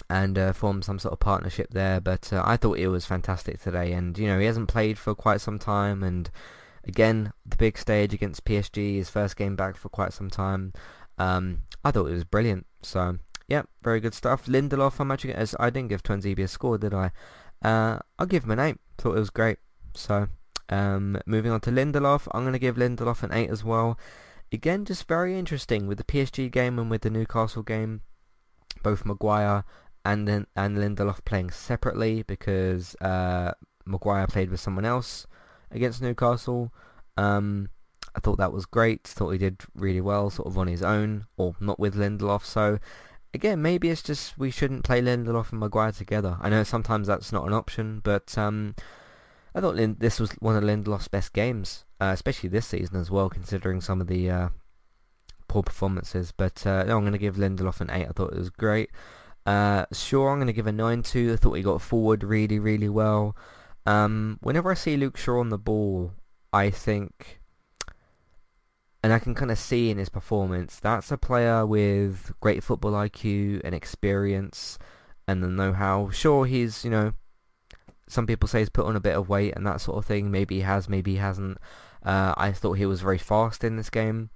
and 0.09 0.37
uh, 0.37 0.53
form 0.53 0.81
some 0.81 0.99
sort 0.99 1.13
of 1.13 1.19
partnership 1.19 1.69
there. 1.71 1.99
But 1.99 2.31
uh, 2.31 2.43
I 2.45 2.57
thought 2.57 2.77
it 2.77 2.87
was 2.87 3.05
fantastic 3.05 3.61
today, 3.61 3.91
and 3.93 4.17
you 4.17 4.27
know 4.27 4.39
he 4.39 4.45
hasn't 4.45 4.69
played 4.69 4.97
for 4.97 5.15
quite 5.15 5.41
some 5.41 5.59
time, 5.59 6.03
and 6.03 6.29
again 6.83 7.33
the 7.45 7.57
big 7.57 7.77
stage 7.77 8.13
against 8.13 8.45
PSG, 8.45 8.95
his 8.95 9.09
first 9.09 9.35
game 9.35 9.55
back 9.55 9.77
for 9.77 9.89
quite 9.89 10.13
some 10.13 10.29
time. 10.29 10.73
Um, 11.17 11.63
I 11.83 11.91
thought 11.91 12.07
it 12.07 12.13
was 12.13 12.23
brilliant. 12.23 12.65
So 12.81 13.17
yeah, 13.47 13.63
very 13.81 13.99
good 13.99 14.13
stuff. 14.13 14.45
Lindelof, 14.45 14.99
I'm 14.99 15.11
actually 15.11 15.33
as 15.33 15.55
I 15.59 15.69
didn't 15.69 15.89
give 15.89 16.03
Tuanzebe 16.03 16.43
a 16.43 16.47
score, 16.47 16.77
did 16.77 16.93
I? 16.93 17.11
Uh, 17.63 17.99
I'll 18.19 18.27
give 18.27 18.43
him 18.43 18.51
an 18.51 18.59
eight. 18.59 18.77
Thought 18.97 19.17
it 19.17 19.19
was 19.19 19.29
great. 19.29 19.57
So 19.93 20.27
um, 20.69 21.19
moving 21.25 21.51
on 21.51 21.61
to 21.61 21.71
Lindelof, 21.71 22.27
I'm 22.31 22.43
going 22.43 22.53
to 22.53 22.59
give 22.59 22.75
Lindelof 22.75 23.23
an 23.23 23.33
8 23.33 23.49
as 23.49 23.63
well. 23.63 23.99
Again, 24.51 24.85
just 24.85 25.07
very 25.07 25.37
interesting 25.37 25.87
with 25.87 25.97
the 25.97 26.03
PSG 26.03 26.51
game 26.51 26.79
and 26.79 26.89
with 26.89 27.01
the 27.01 27.09
Newcastle 27.09 27.63
game. 27.63 28.01
Both 28.83 29.05
Maguire 29.05 29.63
and 30.03 30.29
and 30.29 30.77
Lindelof 30.77 31.25
playing 31.25 31.49
separately 31.49 32.23
because 32.23 32.95
uh, 33.01 33.53
Maguire 33.85 34.27
played 34.27 34.51
with 34.51 34.59
someone 34.59 34.85
else 34.85 35.25
against 35.71 36.01
Newcastle. 36.01 36.71
Um, 37.17 37.69
I 38.15 38.19
thought 38.19 38.37
that 38.37 38.53
was 38.53 38.65
great. 38.65 39.03
Thought 39.03 39.31
he 39.31 39.37
did 39.37 39.61
really 39.73 40.01
well, 40.01 40.29
sort 40.29 40.47
of 40.47 40.57
on 40.57 40.67
his 40.67 40.83
own, 40.83 41.25
or 41.37 41.55
not 41.59 41.79
with 41.79 41.95
Lindelof. 41.95 42.45
So 42.45 42.79
again, 43.33 43.61
maybe 43.61 43.89
it's 43.89 44.03
just 44.03 44.37
we 44.37 44.51
shouldn't 44.51 44.83
play 44.83 45.01
Lindelof 45.01 45.51
and 45.51 45.59
Maguire 45.59 45.91
together. 45.91 46.37
I 46.39 46.49
know 46.49 46.63
sometimes 46.63 47.07
that's 47.07 47.31
not 47.31 47.47
an 47.47 47.53
option, 47.53 48.01
but 48.03 48.37
um, 48.37 48.75
I 49.55 49.61
thought 49.61 49.75
Lind- 49.75 49.99
this 49.99 50.19
was 50.19 50.31
one 50.33 50.57
of 50.57 50.63
Lindelof's 50.63 51.07
best 51.07 51.31
games, 51.31 51.85
uh, 52.01 52.11
especially 52.13 52.49
this 52.49 52.67
season 52.67 52.99
as 52.99 53.09
well, 53.09 53.29
considering 53.29 53.79
some 53.79 54.01
of 54.01 54.07
the 54.07 54.29
uh, 54.29 54.49
poor 55.47 55.63
performances. 55.63 56.33
But 56.35 56.67
uh, 56.67 56.83
no, 56.83 56.97
I'm 56.97 57.03
going 57.03 57.13
to 57.13 57.17
give 57.17 57.37
Lindelof 57.37 57.79
an 57.79 57.89
8. 57.89 58.07
I 58.07 58.11
thought 58.11 58.33
it 58.33 58.37
was 58.37 58.49
great. 58.49 58.89
Uh, 59.45 59.85
Shaw, 59.93 60.27
I'm 60.27 60.37
going 60.37 60.47
to 60.47 60.53
give 60.53 60.67
a 60.67 60.73
9 60.73 61.03
to. 61.03 61.33
I 61.33 61.35
thought 61.37 61.53
he 61.53 61.63
got 61.63 61.81
forward 61.81 62.23
really, 62.23 62.59
really 62.59 62.89
well. 62.89 63.35
Um, 63.85 64.39
whenever 64.41 64.71
I 64.71 64.73
see 64.73 64.97
Luke 64.97 65.15
Shaw 65.15 65.39
on 65.39 65.49
the 65.49 65.57
ball, 65.57 66.11
I 66.51 66.69
think, 66.69 67.39
and 69.01 69.13
I 69.13 69.19
can 69.19 69.35
kind 69.35 69.51
of 69.51 69.57
see 69.59 69.89
in 69.89 69.99
his 69.99 70.09
performance, 70.09 70.79
that's 70.81 71.11
a 71.11 71.17
player 71.17 71.65
with 71.65 72.33
great 72.41 72.61
football 72.61 72.91
IQ 72.91 73.61
and 73.63 73.73
experience 73.73 74.77
and 75.27 75.41
the 75.41 75.47
know-how. 75.47 76.09
Sure, 76.09 76.45
he's, 76.45 76.83
you 76.83 76.89
know, 76.89 77.13
some 78.07 78.27
people 78.27 78.47
say 78.47 78.59
he's 78.59 78.69
put 78.69 78.85
on 78.85 78.95
a 78.95 79.01
bit 79.01 79.15
of 79.15 79.29
weight 79.29 79.53
and 79.55 79.65
that 79.65 79.81
sort 79.81 79.97
of 79.97 80.05
thing. 80.05 80.31
Maybe 80.31 80.55
he 80.55 80.61
has, 80.61 80.87
maybe 80.87 81.11
he 81.11 81.17
hasn't. 81.17 81.57
Uh, 82.03 82.33
I 82.37 82.51
thought 82.51 82.73
he 82.73 82.85
was 82.85 83.01
very 83.01 83.17
fast 83.17 83.63
in 83.63 83.77
this 83.77 83.89
game. 83.89 84.29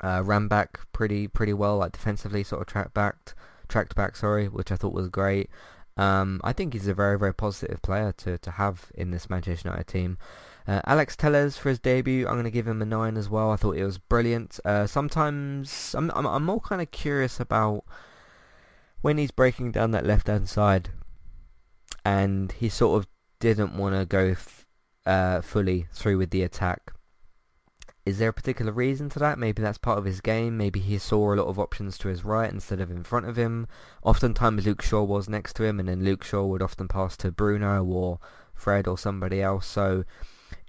Uh, 0.00 0.22
ran 0.24 0.48
back 0.48 0.80
pretty 0.92 1.26
pretty 1.26 1.52
well, 1.52 1.78
like 1.78 1.92
defensively, 1.92 2.42
sort 2.42 2.60
of 2.60 2.66
tracked 2.66 2.92
back, 2.92 3.34
tracked 3.68 3.94
back. 3.94 4.16
Sorry, 4.16 4.48
which 4.48 4.70
I 4.70 4.76
thought 4.76 4.92
was 4.92 5.08
great. 5.08 5.48
Um, 5.96 6.40
I 6.44 6.52
think 6.52 6.74
he's 6.74 6.88
a 6.88 6.94
very 6.94 7.18
very 7.18 7.32
positive 7.32 7.80
player 7.80 8.12
to 8.18 8.36
to 8.38 8.50
have 8.52 8.90
in 8.94 9.10
this 9.10 9.30
Manchester 9.30 9.68
United 9.68 9.86
team. 9.86 10.18
Uh, 10.66 10.80
Alex 10.84 11.16
Telles 11.16 11.56
for 11.56 11.68
his 11.68 11.78
debut, 11.78 12.26
I'm 12.26 12.34
going 12.34 12.44
to 12.44 12.50
give 12.50 12.66
him 12.66 12.82
a 12.82 12.84
nine 12.84 13.16
as 13.16 13.30
well. 13.30 13.52
I 13.52 13.56
thought 13.56 13.76
it 13.76 13.84
was 13.84 13.98
brilliant. 13.98 14.58
Uh, 14.64 14.86
sometimes 14.86 15.94
I'm, 15.96 16.10
I'm 16.10 16.26
I'm 16.26 16.44
more 16.44 16.60
kind 16.60 16.82
of 16.82 16.90
curious 16.90 17.40
about 17.40 17.84
when 19.00 19.16
he's 19.16 19.30
breaking 19.30 19.70
down 19.70 19.92
that 19.92 20.04
left 20.04 20.26
hand 20.26 20.48
side 20.48 20.90
and 22.06 22.52
he 22.52 22.68
sort 22.68 23.02
of 23.02 23.08
didn't 23.40 23.76
want 23.76 23.96
to 23.96 24.06
go 24.06 24.26
f- 24.26 24.64
uh, 25.06 25.40
fully 25.40 25.88
through 25.92 26.16
with 26.18 26.30
the 26.30 26.44
attack. 26.44 26.92
Is 28.04 28.20
there 28.20 28.28
a 28.28 28.32
particular 28.32 28.70
reason 28.70 29.08
to 29.08 29.18
that? 29.18 29.40
Maybe 29.40 29.60
that's 29.60 29.76
part 29.76 29.98
of 29.98 30.04
his 30.04 30.20
game. 30.20 30.56
Maybe 30.56 30.78
he 30.78 30.98
saw 30.98 31.34
a 31.34 31.34
lot 31.34 31.48
of 31.48 31.58
options 31.58 31.98
to 31.98 32.08
his 32.08 32.24
right 32.24 32.48
instead 32.48 32.80
of 32.80 32.92
in 32.92 33.02
front 33.02 33.26
of 33.26 33.34
him. 33.34 33.66
Oftentimes 34.04 34.64
Luke 34.64 34.82
Shaw 34.82 35.02
was 35.02 35.28
next 35.28 35.54
to 35.54 35.64
him 35.64 35.80
and 35.80 35.88
then 35.88 36.04
Luke 36.04 36.22
Shaw 36.22 36.44
would 36.44 36.62
often 36.62 36.86
pass 36.86 37.16
to 37.16 37.32
Bruno 37.32 37.84
or 37.84 38.20
Fred 38.54 38.86
or 38.86 38.96
somebody 38.96 39.42
else. 39.42 39.66
So 39.66 40.04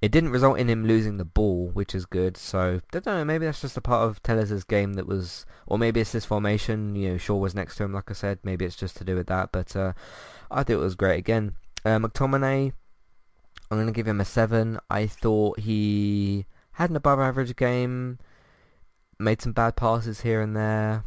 it 0.02 0.12
didn't 0.12 0.30
result 0.30 0.60
in 0.60 0.70
him 0.70 0.86
losing 0.86 1.18
the 1.18 1.26
ball, 1.26 1.70
which 1.74 1.96
is 1.96 2.06
good. 2.06 2.38
So 2.38 2.82
I 2.94 3.00
don't 3.00 3.06
know. 3.06 3.26
Maybe 3.26 3.46
that's 3.46 3.62
just 3.62 3.78
a 3.78 3.82
part 3.82 4.08
of 4.08 4.22
Telles's 4.22 4.64
game 4.64 4.94
that 4.94 5.08
was, 5.08 5.46
or 5.66 5.78
maybe 5.78 6.02
it's 6.02 6.12
this 6.12 6.26
formation. 6.26 6.96
You 6.96 7.12
know, 7.12 7.18
Shaw 7.18 7.36
was 7.36 7.56
next 7.56 7.78
to 7.78 7.84
him, 7.84 7.94
like 7.94 8.10
I 8.12 8.14
said. 8.14 8.40
Maybe 8.44 8.66
it's 8.66 8.76
just 8.76 8.98
to 8.98 9.04
do 9.04 9.16
with 9.16 9.28
that. 9.28 9.52
But 9.52 9.76
uh, 9.76 9.94
I 10.52 10.64
thought 10.64 10.74
it 10.74 10.78
was 10.78 10.96
great 10.96 11.18
again. 11.18 11.56
Uh, 11.84 11.98
McTominay, 11.98 12.74
I'm 13.72 13.78
going 13.78 13.88
to 13.88 13.94
give 13.94 14.08
him 14.08 14.22
a 14.22 14.26
seven. 14.26 14.80
I 14.90 15.08
thought 15.08 15.62
he 15.62 16.46
had 16.74 16.92
an 16.92 16.96
above 16.96 17.20
average 17.20 17.56
game. 17.56 18.20
Made 19.20 19.42
some 19.42 19.54
bad 19.54 19.76
passes 19.76 20.22
here 20.22 20.42
and 20.42 20.56
there. 20.56 21.04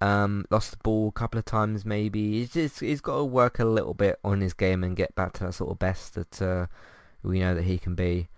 Um, 0.00 0.44
lost 0.50 0.70
the 0.70 0.76
ball 0.76 1.08
a 1.08 1.12
couple 1.12 1.38
of 1.38 1.44
times 1.44 1.84
maybe. 1.84 2.32
He's 2.32 2.52
just 2.52 2.80
he's 2.80 3.00
got 3.00 3.16
to 3.16 3.24
work 3.24 3.58
a 3.58 3.64
little 3.64 3.94
bit 3.94 4.20
on 4.22 4.40
his 4.40 4.52
game 4.52 4.84
and 4.84 4.94
get 4.94 5.14
back 5.16 5.32
to 5.34 5.44
that 5.44 5.54
sort 5.54 5.72
of 5.72 5.78
best 5.78 6.14
that 6.14 6.42
uh, 6.42 6.66
we 7.22 7.40
know 7.40 7.54
that 7.54 7.64
he 7.64 7.78
can 7.78 7.94
be. 7.94 8.28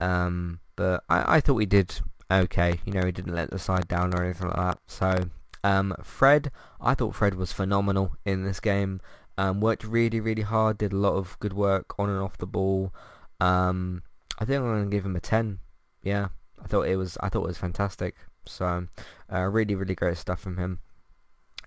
Um, 0.00 0.60
but 0.76 1.02
I, 1.08 1.36
I 1.36 1.40
thought 1.40 1.54
we 1.54 1.66
did 1.66 2.00
okay. 2.30 2.80
You 2.84 2.92
know, 2.92 3.04
he 3.04 3.12
didn't 3.12 3.34
let 3.34 3.50
the 3.50 3.58
side 3.58 3.88
down 3.88 4.14
or 4.14 4.24
anything 4.24 4.48
like 4.48 4.56
that. 4.56 4.78
So, 4.86 5.30
um, 5.64 5.94
Fred, 6.02 6.50
I 6.80 6.94
thought 6.94 7.14
Fred 7.14 7.34
was 7.34 7.52
phenomenal 7.52 8.16
in 8.24 8.44
this 8.44 8.60
game. 8.60 9.00
Um, 9.36 9.60
worked 9.60 9.84
really, 9.84 10.20
really 10.20 10.42
hard. 10.42 10.78
Did 10.78 10.92
a 10.92 10.96
lot 10.96 11.14
of 11.14 11.38
good 11.40 11.52
work 11.52 11.94
on 11.98 12.08
and 12.08 12.20
off 12.20 12.38
the 12.38 12.46
ball. 12.46 12.92
Um, 13.40 14.02
I 14.38 14.44
think 14.44 14.58
I'm 14.58 14.64
going 14.64 14.84
to 14.84 14.96
give 14.96 15.04
him 15.04 15.16
a 15.16 15.20
10. 15.20 15.60
Yeah, 16.02 16.28
I 16.62 16.66
thought 16.66 16.88
it 16.88 16.96
was. 16.96 17.16
I 17.20 17.28
thought 17.28 17.44
it 17.44 17.48
was 17.48 17.58
fantastic. 17.58 18.16
So, 18.46 18.88
uh, 19.32 19.42
really, 19.42 19.74
really 19.74 19.94
great 19.94 20.16
stuff 20.16 20.40
from 20.40 20.56
him. 20.56 20.78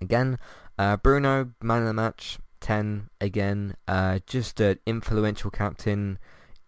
Again, 0.02 0.40
uh, 0.78 0.98
Bruno, 0.98 1.52
man 1.62 1.82
of 1.82 1.88
the 1.88 1.94
match, 1.94 2.40
10 2.60 3.10
again. 3.20 3.76
Uh, 3.88 4.20
just 4.26 4.60
an 4.60 4.80
influential 4.86 5.52
captain 5.52 6.18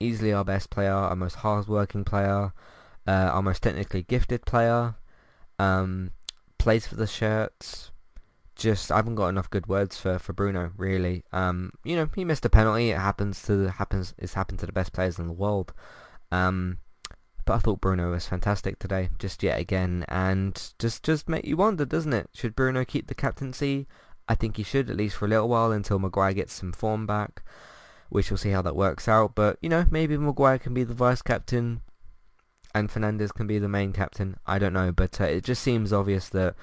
easily 0.03 0.33
our 0.33 0.45
best 0.45 0.69
player, 0.69 0.93
our 0.93 1.15
most 1.15 1.35
hard-working 1.35 2.03
player, 2.03 2.53
uh, 3.07 3.11
our 3.33 3.41
most 3.41 3.63
technically 3.63 4.03
gifted 4.03 4.45
player. 4.45 4.95
Um, 5.59 6.11
plays 6.57 6.87
for 6.87 6.95
the 6.95 7.07
shirts. 7.07 7.91
Just 8.55 8.91
I 8.91 8.97
haven't 8.97 9.15
got 9.15 9.27
enough 9.27 9.49
good 9.49 9.67
words 9.67 9.97
for, 9.97 10.19
for 10.19 10.31
Bruno 10.31 10.71
really. 10.77 11.23
Um, 11.31 11.71
you 11.83 11.95
know 11.95 12.07
he 12.15 12.23
missed 12.23 12.45
a 12.45 12.49
penalty. 12.49 12.91
It 12.91 12.99
happens 12.99 13.41
to 13.43 13.55
the, 13.55 13.71
happens. 13.71 14.13
It's 14.17 14.35
happened 14.35 14.59
to 14.59 14.65
the 14.65 14.71
best 14.71 14.93
players 14.93 15.19
in 15.19 15.27
the 15.27 15.33
world. 15.33 15.73
Um, 16.31 16.77
but 17.45 17.55
I 17.55 17.59
thought 17.59 17.81
Bruno 17.81 18.11
was 18.11 18.27
fantastic 18.27 18.79
today, 18.79 19.09
just 19.19 19.43
yet 19.43 19.59
again, 19.59 20.05
and 20.07 20.55
just 20.79 21.03
just 21.03 21.27
make 21.27 21.45
you 21.45 21.57
wonder, 21.57 21.83
doesn't 21.85 22.13
it? 22.13 22.29
Should 22.33 22.55
Bruno 22.55 22.85
keep 22.85 23.07
the 23.07 23.15
captaincy? 23.15 23.87
I 24.29 24.35
think 24.35 24.55
he 24.55 24.63
should 24.63 24.89
at 24.89 24.95
least 24.95 25.17
for 25.17 25.25
a 25.25 25.27
little 25.27 25.49
while 25.49 25.71
until 25.71 25.99
Maguire 25.99 26.33
gets 26.33 26.53
some 26.53 26.71
form 26.71 27.05
back. 27.05 27.43
We 28.13 28.21
shall 28.21 28.37
see 28.37 28.51
how 28.51 28.61
that 28.61 28.75
works 28.75 29.07
out. 29.07 29.33
But, 29.33 29.57
you 29.61 29.69
know, 29.69 29.85
maybe 29.89 30.15
Maguire 30.17 30.59
can 30.59 30.73
be 30.73 30.83
the 30.83 30.93
vice 30.93 31.23
captain 31.23 31.81
and 32.73 32.89
Fernandes 32.89 33.33
can 33.33 33.47
be 33.47 33.57
the 33.57 33.67
main 33.67 33.91
captain. 33.91 34.37
I 34.45 34.59
don't 34.59 34.73
know. 34.73 34.91
But 34.91 35.19
uh, 35.19 35.25
it 35.25 35.43
just 35.43 35.63
seems 35.63 35.91
obvious 35.91 36.29
that 36.29 36.55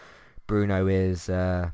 Bruno 0.47 0.87
is 0.87 1.29
uh, 1.29 1.71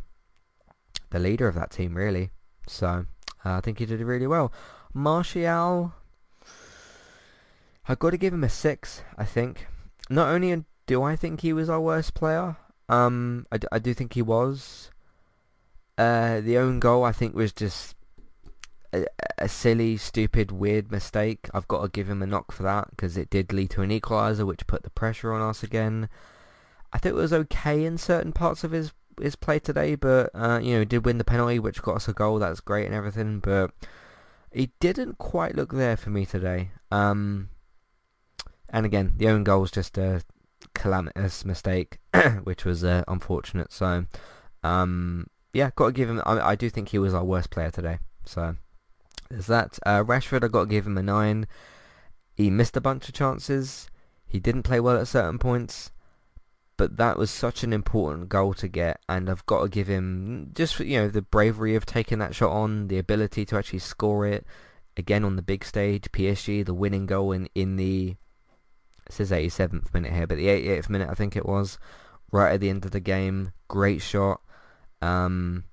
the 1.11 1.19
leader 1.19 1.47
of 1.47 1.55
that 1.57 1.71
team, 1.71 1.95
really. 1.95 2.31
So 2.67 3.07
uh, 3.45 3.53
I 3.53 3.61
think 3.61 3.79
he 3.79 3.87
did 3.87 4.01
really 4.01 4.27
well. 4.27 4.51
Martial, 4.95 5.93
I've 7.87 7.99
got 7.99 8.11
to 8.11 8.17
give 8.17 8.33
him 8.33 8.45
a 8.45 8.49
6, 8.49 9.03
I 9.19 9.25
think. 9.25 9.67
Not 10.09 10.29
only 10.29 10.65
do 10.87 11.03
I 11.03 11.17
think 11.17 11.41
he 11.41 11.53
was 11.53 11.69
our 11.69 11.81
worst 11.81 12.15
player, 12.15 12.57
um, 12.89 13.45
I, 13.53 13.59
d- 13.59 13.69
I 13.71 13.79
do 13.79 13.93
think 13.93 14.15
he 14.15 14.23
was. 14.23 14.91
Uh, 15.99 16.41
the 16.41 16.57
own 16.59 16.79
goal, 16.81 17.05
I 17.05 17.13
think, 17.13 17.35
was 17.35 17.53
just 17.53 17.96
a, 18.93 19.07
a, 19.39 19.49
silly, 19.49 19.97
stupid, 19.97 20.51
weird 20.51 20.91
mistake. 20.91 21.49
I've 21.55 21.69
got 21.69 21.83
to 21.83 21.89
give 21.89 22.09
him 22.09 22.23
a 22.23 22.27
knock 22.27 22.53
for 22.53 22.63
that 22.65 22.91
because 22.91 23.17
it 23.17 23.31
did 23.31 23.53
lead 23.53 23.71
to 23.71 23.83
an 23.83 23.91
equaliser, 23.91 24.47
which 24.47 24.67
put 24.67 24.83
the 24.83 24.91
pressure 24.91 25.33
on 25.33 25.43
us 25.43 25.63
again. 25.63 26.09
I 26.93 26.99
think 26.99 27.15
it 27.15 27.21
was 27.21 27.33
okay 27.33 27.85
in 27.85 27.99
certain 27.99 28.33
parts 28.33 28.65
of 28.65 28.73
his 28.73 28.93
his 29.21 29.37
play 29.37 29.59
today, 29.59 29.95
but 29.95 30.31
uh, 30.35 30.61
you 30.63 30.75
know, 30.75 30.81
he 30.81 30.85
did 30.85 31.05
win 31.05 31.19
the 31.19 31.25
penalty, 31.25 31.59
which 31.59 31.83
got 31.83 31.97
us 31.97 32.09
a 32.09 32.13
goal. 32.13 32.39
That's 32.39 32.61
great 32.61 32.87
and 32.87 32.95
everything, 32.95 33.41
but 33.41 33.71
he 34.53 34.71
didn't 34.81 35.19
quite 35.19 35.57
look 35.57 35.73
there 35.73 35.97
for 35.97 36.11
me 36.11 36.27
today. 36.27 36.71
Um, 36.91 37.49
and 38.69 38.87
again, 38.87 39.15
the 39.17 39.29
own 39.29 39.45
goal 39.45 39.63
was 39.63 39.71
just 39.71 39.97
a 39.99 40.23
calamitous 40.75 41.45
mistake, 41.45 41.99
which 42.45 42.65
was 42.65 42.85
uh, 42.85 43.05
unfortunate. 43.09 43.73
So, 43.73 44.07
um, 44.63 45.27
yeah, 45.53 45.71
got 45.77 45.87
to 45.87 45.93
give 45.93 46.11
him. 46.11 46.23
I, 46.27 46.41
I 46.41 46.55
do 46.55 46.69
think 46.71 46.91
he 46.91 46.99
was 46.99 47.15
our 47.15 47.25
worst 47.25 47.51
player 47.51 47.71
today. 47.71 47.99
So 48.25 48.57
there's 49.31 49.47
that. 49.47 49.79
Uh, 49.85 50.03
Rashford, 50.03 50.45
I've 50.45 50.53
got 50.53 50.65
to 50.65 50.71
give 50.71 50.87
him 50.87 50.99
a 50.99 51.03
9. 51.03 51.47
He 52.35 52.51
missed 52.51 52.77
a 52.77 52.81
bunch 52.81 53.09
of 53.09 53.15
chances. 53.15 53.89
He 54.27 54.41
didn't 54.41 54.65
play 54.65 54.81
well 54.81 54.99
at 54.99 55.09
certain 55.09 55.39
points. 55.39 55.91
But 56.77 56.99
that 56.99 57.17
was 57.17 57.31
such 57.31 57.63
an 57.63 57.73
important 57.73 58.29
goal 58.29 58.53
to 58.55 58.69
get, 58.69 59.01
and 59.09 59.31
I've 59.31 59.47
got 59.47 59.63
to 59.63 59.69
give 59.71 59.87
him 59.87 60.51
just 60.55 60.79
you 60.79 60.99
know 60.99 61.09
the 61.09 61.23
bravery 61.23 61.75
of 61.75 61.87
taking 61.87 62.19
that 62.19 62.35
shot 62.35 62.51
on, 62.51 62.89
the 62.89 62.99
ability 62.99 63.47
to 63.47 63.57
actually 63.57 63.79
score 63.79 64.27
it 64.27 64.45
again 64.95 65.25
on 65.25 65.37
the 65.37 65.43
big 65.43 65.65
stage. 65.65 66.13
PSG, 66.13 66.67
the 66.67 66.75
winning 66.75 67.07
goal 67.07 67.33
in 67.33 67.49
in 67.55 67.77
the 67.77 68.17
it 69.07 69.13
says 69.13 69.31
87th 69.31 69.95
minute 69.95 70.13
here, 70.13 70.27
but 70.27 70.37
the 70.37 70.49
88th 70.49 70.91
minute 70.91 71.09
I 71.09 71.15
think 71.15 71.35
it 71.35 71.47
was, 71.47 71.79
right 72.31 72.53
at 72.53 72.61
the 72.61 72.69
end 72.69 72.85
of 72.85 72.91
the 72.91 73.01
game. 73.01 73.53
Great 73.69 74.03
shot. 74.03 74.43
Um, 75.01 75.65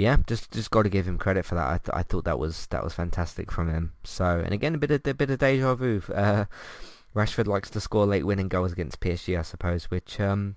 yeah, 0.00 0.16
just 0.26 0.50
just 0.50 0.70
got 0.70 0.82
to 0.82 0.88
give 0.88 1.06
him 1.06 1.18
credit 1.18 1.44
for 1.44 1.54
that. 1.56 1.68
I, 1.68 1.78
th- 1.78 1.90
I 1.92 2.02
thought 2.02 2.24
that 2.24 2.38
was 2.38 2.66
that 2.66 2.82
was 2.82 2.94
fantastic 2.94 3.52
from 3.52 3.70
him. 3.70 3.92
So, 4.02 4.40
and 4.42 4.52
again, 4.52 4.74
a 4.74 4.78
bit 4.78 4.90
of 4.90 5.06
a 5.06 5.14
bit 5.14 5.30
of 5.30 5.38
deja 5.38 5.74
vu. 5.74 6.02
Uh, 6.12 6.46
Rashford 7.14 7.46
likes 7.46 7.68
to 7.70 7.80
score 7.80 8.06
late 8.06 8.24
winning 8.24 8.48
goals 8.48 8.72
against 8.72 9.00
PSG, 9.00 9.38
I 9.38 9.42
suppose, 9.42 9.90
which 9.90 10.20
um, 10.20 10.56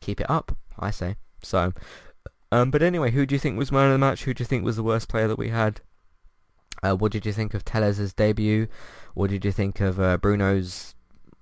keep 0.00 0.20
it 0.20 0.28
up, 0.28 0.56
I 0.78 0.90
say. 0.90 1.16
So, 1.42 1.72
um, 2.50 2.70
but 2.70 2.82
anyway, 2.82 3.12
who 3.12 3.24
do 3.24 3.34
you 3.34 3.38
think 3.38 3.56
was 3.56 3.70
man 3.70 3.86
of 3.86 3.92
the 3.92 3.98
match? 3.98 4.24
Who 4.24 4.34
do 4.34 4.42
you 4.42 4.46
think 4.46 4.64
was 4.64 4.76
the 4.76 4.82
worst 4.82 5.08
player 5.08 5.28
that 5.28 5.38
we 5.38 5.48
had? 5.48 5.80
Uh, 6.82 6.96
what 6.96 7.12
did 7.12 7.24
you 7.24 7.32
think 7.32 7.54
of 7.54 7.64
Telles's 7.64 8.12
debut? 8.12 8.66
What 9.14 9.30
did 9.30 9.44
you 9.44 9.52
think 9.52 9.80
of 9.80 10.00
uh, 10.00 10.16
Bruno's 10.18 10.94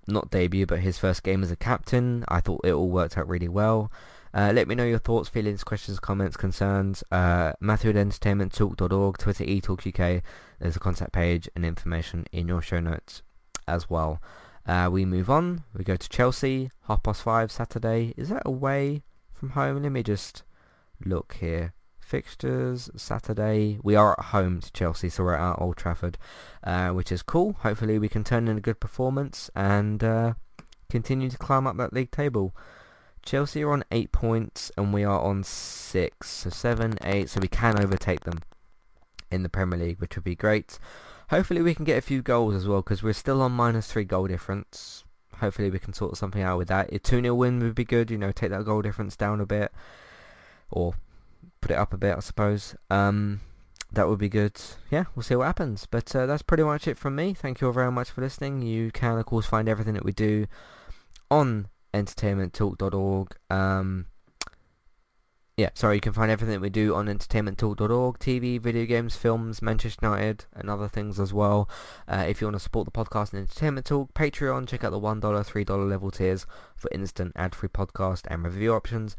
not 0.06 0.30
debut, 0.30 0.66
but 0.66 0.80
his 0.80 0.98
first 0.98 1.22
game 1.22 1.42
as 1.42 1.50
a 1.50 1.56
captain? 1.56 2.24
I 2.28 2.40
thought 2.40 2.60
it 2.64 2.72
all 2.72 2.90
worked 2.90 3.16
out 3.16 3.28
really 3.28 3.48
well. 3.48 3.90
Uh, 4.34 4.52
let 4.54 4.68
me 4.68 4.74
know 4.74 4.84
your 4.84 4.98
thoughts, 4.98 5.28
feelings, 5.28 5.64
questions, 5.64 5.98
comments, 5.98 6.36
concerns. 6.36 7.02
Uh, 7.10 7.52
Matthew 7.60 7.90
at 7.90 7.96
entertainmenttalk.org, 7.96 9.18
Twitter 9.18 9.44
eTalkUK. 9.44 10.22
There's 10.58 10.76
a 10.76 10.80
contact 10.80 11.12
page 11.12 11.48
and 11.54 11.64
information 11.64 12.26
in 12.32 12.48
your 12.48 12.62
show 12.62 12.80
notes 12.80 13.22
as 13.66 13.88
well. 13.88 14.20
Uh, 14.66 14.88
we 14.92 15.04
move 15.04 15.30
on. 15.30 15.64
We 15.74 15.82
go 15.82 15.96
to 15.96 16.08
Chelsea, 16.08 16.70
half 16.86 17.02
past 17.02 17.22
five 17.22 17.50
Saturday. 17.50 18.12
Is 18.16 18.28
that 18.28 18.42
away 18.44 19.02
from 19.32 19.50
home? 19.50 19.82
Let 19.82 19.92
me 19.92 20.02
just 20.02 20.42
look 21.04 21.36
here. 21.40 21.72
Fixtures 21.98 22.90
Saturday. 22.96 23.78
We 23.82 23.94
are 23.94 24.12
at 24.18 24.26
home 24.26 24.60
to 24.60 24.72
Chelsea, 24.72 25.10
so 25.10 25.24
we're 25.24 25.34
at 25.34 25.60
Old 25.60 25.76
Trafford, 25.76 26.16
uh, 26.64 26.88
which 26.90 27.12
is 27.12 27.22
cool. 27.22 27.54
Hopefully, 27.60 27.98
we 27.98 28.08
can 28.08 28.24
turn 28.24 28.48
in 28.48 28.56
a 28.56 28.62
good 28.62 28.80
performance 28.80 29.50
and 29.54 30.02
uh, 30.02 30.34
continue 30.88 31.28
to 31.28 31.36
climb 31.38 31.66
up 31.66 31.76
that 31.76 31.92
league 31.92 32.10
table. 32.10 32.54
Chelsea 33.28 33.62
are 33.62 33.72
on 33.72 33.84
8 33.90 34.10
points 34.10 34.72
and 34.78 34.90
we 34.90 35.04
are 35.04 35.20
on 35.20 35.44
6. 35.44 36.26
So 36.26 36.48
7, 36.48 36.98
8, 37.04 37.28
so 37.28 37.40
we 37.40 37.48
can 37.48 37.78
overtake 37.78 38.20
them 38.20 38.38
in 39.30 39.42
the 39.42 39.50
Premier 39.50 39.78
League, 39.78 40.00
which 40.00 40.16
would 40.16 40.24
be 40.24 40.34
great. 40.34 40.78
Hopefully 41.28 41.60
we 41.60 41.74
can 41.74 41.84
get 41.84 41.98
a 41.98 42.00
few 42.00 42.22
goals 42.22 42.54
as 42.54 42.66
well, 42.66 42.80
because 42.80 43.02
we're 43.02 43.12
still 43.12 43.42
on 43.42 43.52
minus 43.52 43.92
3 43.92 44.04
goal 44.04 44.28
difference. 44.28 45.04
Hopefully 45.40 45.68
we 45.68 45.78
can 45.78 45.92
sort 45.92 46.16
something 46.16 46.40
out 46.40 46.56
with 46.56 46.68
that. 46.68 46.90
A 46.90 46.98
2-0 46.98 47.36
win 47.36 47.58
would 47.58 47.74
be 47.74 47.84
good, 47.84 48.10
you 48.10 48.16
know, 48.16 48.32
take 48.32 48.48
that 48.48 48.64
goal 48.64 48.80
difference 48.80 49.14
down 49.14 49.42
a 49.42 49.46
bit. 49.46 49.72
Or 50.70 50.94
put 51.60 51.72
it 51.72 51.76
up 51.76 51.92
a 51.92 51.98
bit, 51.98 52.16
I 52.16 52.20
suppose. 52.20 52.76
Um, 52.88 53.42
that 53.92 54.08
would 54.08 54.18
be 54.18 54.30
good. 54.30 54.58
Yeah, 54.90 55.04
we'll 55.14 55.22
see 55.22 55.34
what 55.34 55.44
happens. 55.44 55.86
But 55.90 56.16
uh, 56.16 56.24
that's 56.24 56.40
pretty 56.40 56.62
much 56.62 56.88
it 56.88 56.96
from 56.96 57.16
me. 57.16 57.34
Thank 57.34 57.60
you 57.60 57.66
all 57.66 57.74
very 57.74 57.92
much 57.92 58.08
for 58.08 58.22
listening. 58.22 58.62
You 58.62 58.90
can, 58.90 59.18
of 59.18 59.26
course, 59.26 59.44
find 59.44 59.68
everything 59.68 59.92
that 59.92 60.04
we 60.06 60.12
do 60.12 60.46
on 61.30 61.68
entertainmenttalk.org. 61.92 63.36
Um, 63.50 64.06
yeah, 65.58 65.70
sorry, 65.74 65.96
you 65.96 66.00
can 66.00 66.12
find 66.12 66.30
everything 66.30 66.52
that 66.52 66.60
we 66.60 66.70
do 66.70 66.94
on 66.94 67.06
entertainmenttalk.org, 67.06 68.20
TV, 68.20 68.60
video 68.60 68.86
games, 68.86 69.16
films, 69.16 69.60
Manchester 69.60 70.06
United, 70.06 70.44
and 70.54 70.70
other 70.70 70.86
things 70.86 71.18
as 71.18 71.34
well. 71.34 71.68
Uh, 72.06 72.24
if 72.28 72.40
you 72.40 72.46
want 72.46 72.54
to 72.54 72.60
support 72.60 72.84
the 72.84 72.92
podcast 72.92 73.32
and 73.32 73.40
Entertainment 73.40 73.84
Talk, 73.84 74.14
Patreon, 74.14 74.68
check 74.68 74.84
out 74.84 74.92
the 74.92 75.00
$1, 75.00 75.20
$3 75.20 75.90
level 75.90 76.12
tiers 76.12 76.46
for 76.76 76.88
instant 76.92 77.32
ad-free 77.34 77.70
podcast 77.70 78.22
and 78.28 78.44
review 78.44 78.72
options. 78.72 79.16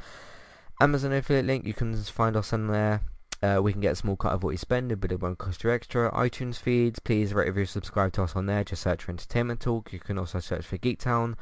Amazon 0.79 1.11
affiliate 1.11 1.45
link, 1.45 1.67
you 1.67 1.73
can 1.73 1.93
find 1.95 2.37
us 2.37 2.53
on 2.53 2.67
there. 2.67 3.01
Uh, 3.43 3.59
we 3.61 3.73
can 3.73 3.81
get 3.81 3.91
a 3.91 3.95
small 3.97 4.15
cut 4.15 4.31
of 4.31 4.41
what 4.41 4.51
you 4.51 4.57
spend, 4.57 4.97
but 5.01 5.11
it 5.11 5.19
won't 5.19 5.39
cost 5.39 5.65
you 5.65 5.71
extra. 5.71 6.09
iTunes 6.11 6.55
feeds, 6.55 6.99
please 6.99 7.33
rate, 7.33 7.47
review, 7.47 7.65
subscribe 7.65 8.13
to 8.13 8.23
us 8.23 8.37
on 8.37 8.45
there. 8.45 8.63
Just 8.63 8.83
search 8.83 9.03
for 9.03 9.11
Entertainment 9.11 9.59
Talk. 9.59 9.91
You 9.91 9.99
can 9.99 10.17
also 10.17 10.39
search 10.39 10.65
for 10.65 10.77
Geektown 10.77 11.35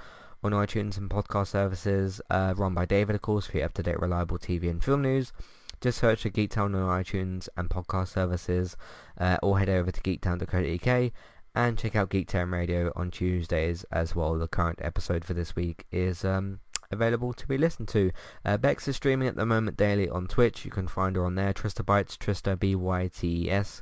on 0.48 0.66
iTunes 0.66 0.98
and 0.98 1.10
podcast 1.10 1.48
services, 1.48 2.22
uh, 2.30 2.54
run 2.56 2.74
by 2.74 2.86
David, 2.86 3.16
of 3.16 3.22
course, 3.22 3.48
for 3.48 3.58
your 3.58 3.66
up-to-date, 3.66 4.00
reliable 4.00 4.38
TV 4.38 4.70
and 4.70 4.84
film 4.84 5.02
news. 5.02 5.34
Just 5.82 6.00
search 6.00 6.24
for 6.24 6.30
Geektown 6.30 6.76
on 6.76 7.04
iTunes 7.04 7.50
and 7.58 7.70
podcast 7.70 8.08
services, 8.08 8.78
uh, 9.20 9.38
or 9.44 9.60
head 9.60 9.70
over 9.70 9.92
to 9.92 10.02
geektown.co.uk 10.02 11.12
and 11.54 11.78
check 11.78 11.96
out 11.96 12.10
Geektown 12.10 12.52
Radio 12.52 12.92
on 12.96 13.12
Tuesdays 13.12 13.84
as 13.92 14.16
well. 14.16 14.38
The 14.38 14.48
current 14.48 14.80
episode 14.82 15.26
for 15.26 15.34
this 15.34 15.56
week 15.56 15.86
is 15.92 16.24
um, 16.24 16.60
available 16.92 17.34
to 17.34 17.48
be 17.48 17.58
listened 17.58 17.88
to. 17.90 18.12
Uh, 18.46 18.58
Bex 18.58 18.88
is 18.88 18.96
streaming 18.96 19.28
at 19.28 19.36
the 19.36 19.46
moment 19.46 19.76
daily 19.76 20.08
on 20.08 20.28
Twitch. 20.28 20.66
You 20.66 20.72
can 20.72 20.88
find 20.88 21.16
her 21.16 21.26
on 21.26 21.36
there, 21.36 21.54
Trista 21.54 21.84
Bytes, 21.84 22.18
Trista 22.18 22.58
B-Y-T-E-S. 22.60 23.82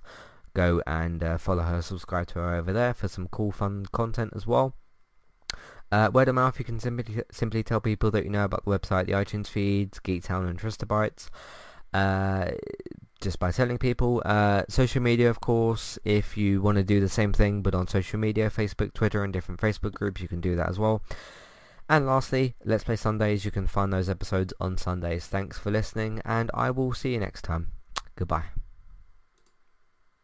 Go 0.54 0.82
and 0.88 1.22
uh, 1.22 1.38
follow 1.38 1.64
her, 1.64 1.82
subscribe 1.82 2.28
to 2.28 2.40
her 2.40 2.56
over 2.56 2.72
there 2.72 2.94
for 2.94 3.10
some 3.10 3.28
cool, 3.28 3.52
fun 3.52 3.86
content 3.92 4.32
as 4.36 4.48
well. 4.48 4.74
Uh, 5.92 6.10
word 6.12 6.28
of 6.28 6.36
mouth, 6.36 6.58
you 6.60 6.66
can 6.66 6.80
simply 6.80 7.24
simply 7.32 7.64
tell 7.64 7.80
people 7.80 8.12
that 8.12 8.24
you 8.24 8.30
know 8.30 8.44
about 8.44 8.66
the 8.66 8.72
website, 8.72 9.06
the 9.06 9.14
iTunes 9.14 9.48
feeds, 9.48 10.00
Geektown 10.00 10.50
and 10.50 10.60
Trista 10.60 10.86
Bytes. 10.86 11.30
Uh, 11.94 12.52
just 13.22 13.40
by 13.40 13.52
telling 13.52 13.78
people. 13.78 14.22
Uh, 14.26 14.64
social 14.70 15.02
media, 15.02 15.30
of 15.30 15.40
course, 15.42 15.98
if 16.04 16.38
you 16.38 16.62
want 16.62 16.78
to 16.78 16.84
do 16.84 17.00
the 17.00 17.10
same 17.10 17.34
thing 17.34 17.62
but 17.62 17.76
on 17.76 17.88
social 17.88 18.20
media, 18.20 18.50
Facebook, 18.50 18.94
Twitter 18.94 19.24
and 19.24 19.34
different 19.34 19.60
Facebook 19.60 19.94
groups, 19.94 20.22
you 20.22 20.28
can 20.28 20.42
do 20.42 20.56
that 20.56 20.70
as 20.70 20.80
well. 20.80 21.02
And 21.88 22.06
lastly, 22.06 22.56
Let's 22.64 22.84
Play 22.84 22.96
Sundays, 22.96 23.46
you 23.46 23.52
can 23.52 23.68
find 23.68 23.94
those 23.94 24.10
episodes 24.10 24.54
on 24.60 24.78
Sundays. 24.78 25.28
Thanks 25.28 25.58
for 25.58 25.72
listening 25.72 26.22
and 26.26 26.50
I 26.54 26.72
will 26.72 26.94
see 26.94 27.14
you 27.14 27.20
next 27.20 27.44
time. 27.44 27.70
Goodbye. 28.16 28.65